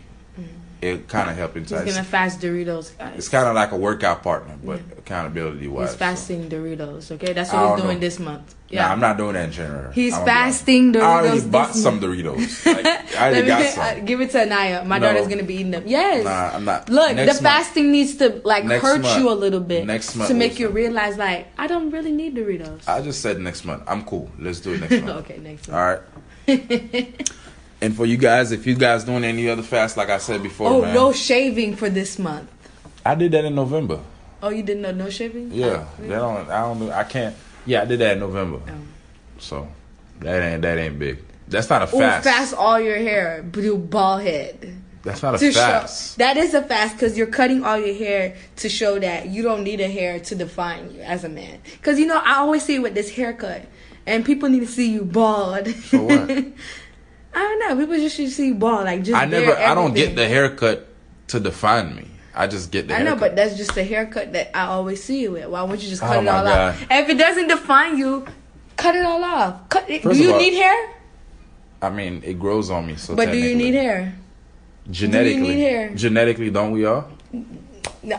[0.81, 1.93] It kind of help He's entice.
[1.93, 3.15] gonna fast Doritos, guys.
[3.19, 5.89] It's kind of like a workout partner, but accountability wise.
[5.91, 7.11] He's fasting Doritos.
[7.13, 8.01] Okay, that's what he's doing know.
[8.01, 8.55] this month.
[8.69, 9.93] Yeah, Yeah, I'm not doing that in January.
[9.93, 11.03] He's fasting Doritos.
[11.03, 11.99] I already bought some.
[12.01, 12.65] Doritos.
[12.77, 13.83] Like, I already got some.
[13.83, 14.85] uh, give it to Anaya.
[14.85, 15.09] My No.
[15.13, 15.83] daughter's gonna be eating them.
[15.87, 16.23] Yes.
[16.25, 16.89] Nah, I'm not.
[16.89, 17.55] Look, Next the month.
[17.57, 19.19] fasting needs to like hurt month.
[19.19, 22.37] you a little bit Next month to make you realize like I don't really need
[22.37, 22.87] Doritos.
[22.87, 23.83] I just said next month.
[23.89, 24.31] I'm cool.
[24.39, 25.25] Let's do it next month.
[25.29, 26.03] okay, next month.
[26.47, 26.59] one.
[26.59, 27.31] right.
[27.81, 30.71] and for you guys, if you guys doing any other fast, like I said before,
[30.71, 32.51] Oh, man, no shaving for this month.
[33.05, 34.01] I did that in November.
[34.43, 35.51] Oh, you didn't know no shaving?
[35.53, 36.51] Yeah, Oh, that don't.
[36.51, 36.91] I don't.
[36.91, 37.35] I can't.
[37.67, 38.61] Yeah, I did that in November.
[38.69, 38.73] Oh.
[39.39, 39.69] So
[40.21, 41.19] that ain't that ain't big.
[41.49, 42.25] That's not a Ooh, fast.
[42.25, 44.77] fast all your hair, do bald head.
[45.03, 46.15] That's not a to fast.
[46.15, 49.43] show that is a fast because you're cutting all your hair to show that you
[49.43, 51.61] don't need a hair to define you as a man.
[51.65, 53.63] Because you know I always see you with this haircut,
[54.07, 55.69] and people need to see you bald.
[55.69, 56.47] For what?
[57.39, 57.77] I don't know.
[57.87, 59.17] People just should see bald, like just.
[59.17, 59.57] I never.
[59.57, 60.89] I don't get the haircut
[61.29, 62.07] to define me.
[62.35, 62.97] I just get the.
[62.97, 65.47] I know, but that's just the haircut that I always see you with.
[65.47, 66.75] Why wouldn't you just oh cut Oh it all God.
[66.75, 66.83] off?
[66.91, 68.27] If it doesn't define you,
[68.77, 69.69] cut it all off.
[69.69, 70.03] Cut it.
[70.03, 70.95] First do you all- need hair?
[71.81, 72.97] I mean, it grows on me.
[72.97, 74.13] So But do you need hair
[74.91, 75.95] Genetically, do need hair?
[75.95, 77.09] genetically, don't we all?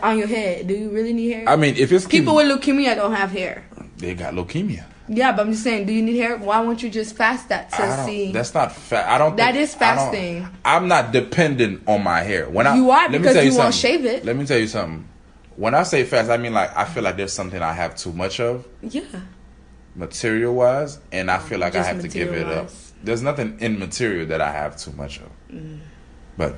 [0.01, 0.65] on your head?
[0.67, 1.43] Do you really need hair?
[1.49, 3.65] I mean, if it's People with leukemia don't have hair.
[3.97, 4.85] they got leukemia.
[5.11, 6.37] Yeah, but I'm just saying, do you need hair?
[6.37, 8.31] Why won't you just fast that to see?
[8.31, 9.35] That's not fa- I don't.
[9.37, 10.47] That think- is fasting.
[10.63, 12.47] I'm not dependent on my hair.
[12.47, 14.23] When I You are let because tell you won't shave it.
[14.23, 15.07] Let me tell you something.
[15.55, 18.13] When I say fast, I mean like I feel like there's something I have too
[18.13, 19.01] much of yeah.
[19.95, 22.69] material wise, and I feel like I have to give it up.
[23.03, 25.29] There's nothing in material that I have too much of.
[25.51, 25.79] Mm.
[26.37, 26.55] But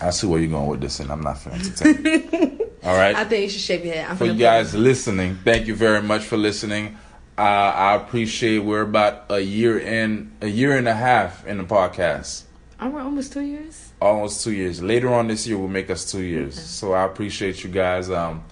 [0.00, 2.68] I see where you're going with this, and I'm not going to.
[2.84, 3.14] All right.
[3.14, 4.06] I think you should shave your head.
[4.10, 6.96] I'm for you guys listening, thank you very much for listening.
[7.38, 11.64] Uh, I appreciate we're about a year in, a year and a half in the
[11.64, 12.42] podcast.
[12.78, 13.92] I'm almost two years.
[14.00, 14.82] Almost two years.
[14.82, 16.60] Later on this year will make us two years.
[16.60, 18.10] So I appreciate you guys.
[18.10, 18.44] Um,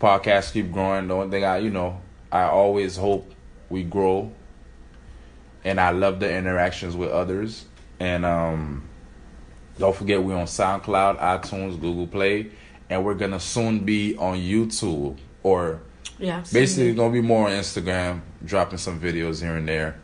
[0.00, 1.08] podcast keep growing.
[1.08, 2.00] The only thing I, you know,
[2.32, 3.30] I always hope
[3.68, 4.32] we grow,
[5.64, 7.66] and I love the interactions with others.
[8.00, 8.88] And um,
[9.78, 12.52] don't forget we're on SoundCloud, iTunes, Google Play,
[12.88, 15.80] and we're gonna soon be on YouTube or
[16.18, 16.42] Yeah.
[16.52, 19.96] basically it's gonna be more on Instagram, dropping some videos here and there,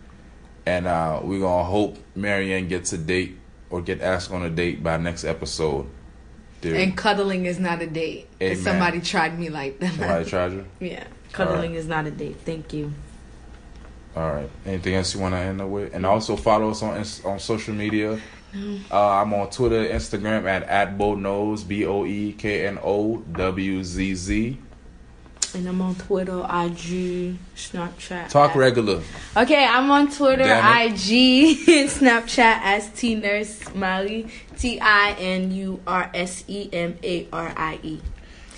[0.67, 3.39] and uh, we're gonna hope Marianne gets a date
[3.71, 5.87] or get asked on a date by next episode.
[6.61, 8.29] Dude, And cuddling is not a date.
[8.43, 8.57] Amen.
[8.57, 9.95] Somebody tried me like that.
[9.95, 10.67] somebody tried you.
[10.81, 11.05] yeah.
[11.33, 12.37] Cuddling is not a date.
[12.45, 12.93] Thank you.
[14.17, 14.51] All right.
[14.67, 15.95] Anything else you want to end up with?
[15.95, 18.21] And also follow us on on social media.
[18.91, 23.19] Uh, I'm on Twitter, Instagram at at Bo Knows B O E K N O
[23.19, 24.59] W Z Z.
[25.55, 28.29] And I'm on Twitter, IG, Snapchat.
[28.29, 29.03] Talk at- regular.
[29.37, 35.81] Okay, I'm on Twitter, IG, and Snapchat as T Nurse Smiley, T I N U
[35.87, 38.01] R S E M A R I E.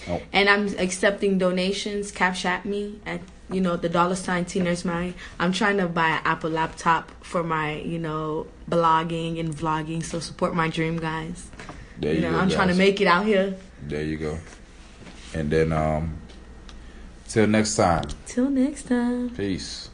[0.09, 0.21] Oh.
[0.33, 2.11] And I'm accepting donations.
[2.11, 3.21] Cash at me at
[3.51, 4.85] you know the dollar sign T Nurse.
[4.85, 10.05] I'm trying to buy an Apple laptop for my you know blogging and vlogging.
[10.05, 11.49] So support my dream, guys.
[11.99, 12.39] There You you, know go.
[12.39, 13.55] I'm trying to make it out here.
[13.83, 14.39] There you go.
[15.35, 16.19] And then um,
[17.33, 18.05] till next time.
[18.27, 19.31] Till next time.
[19.31, 19.92] Peace.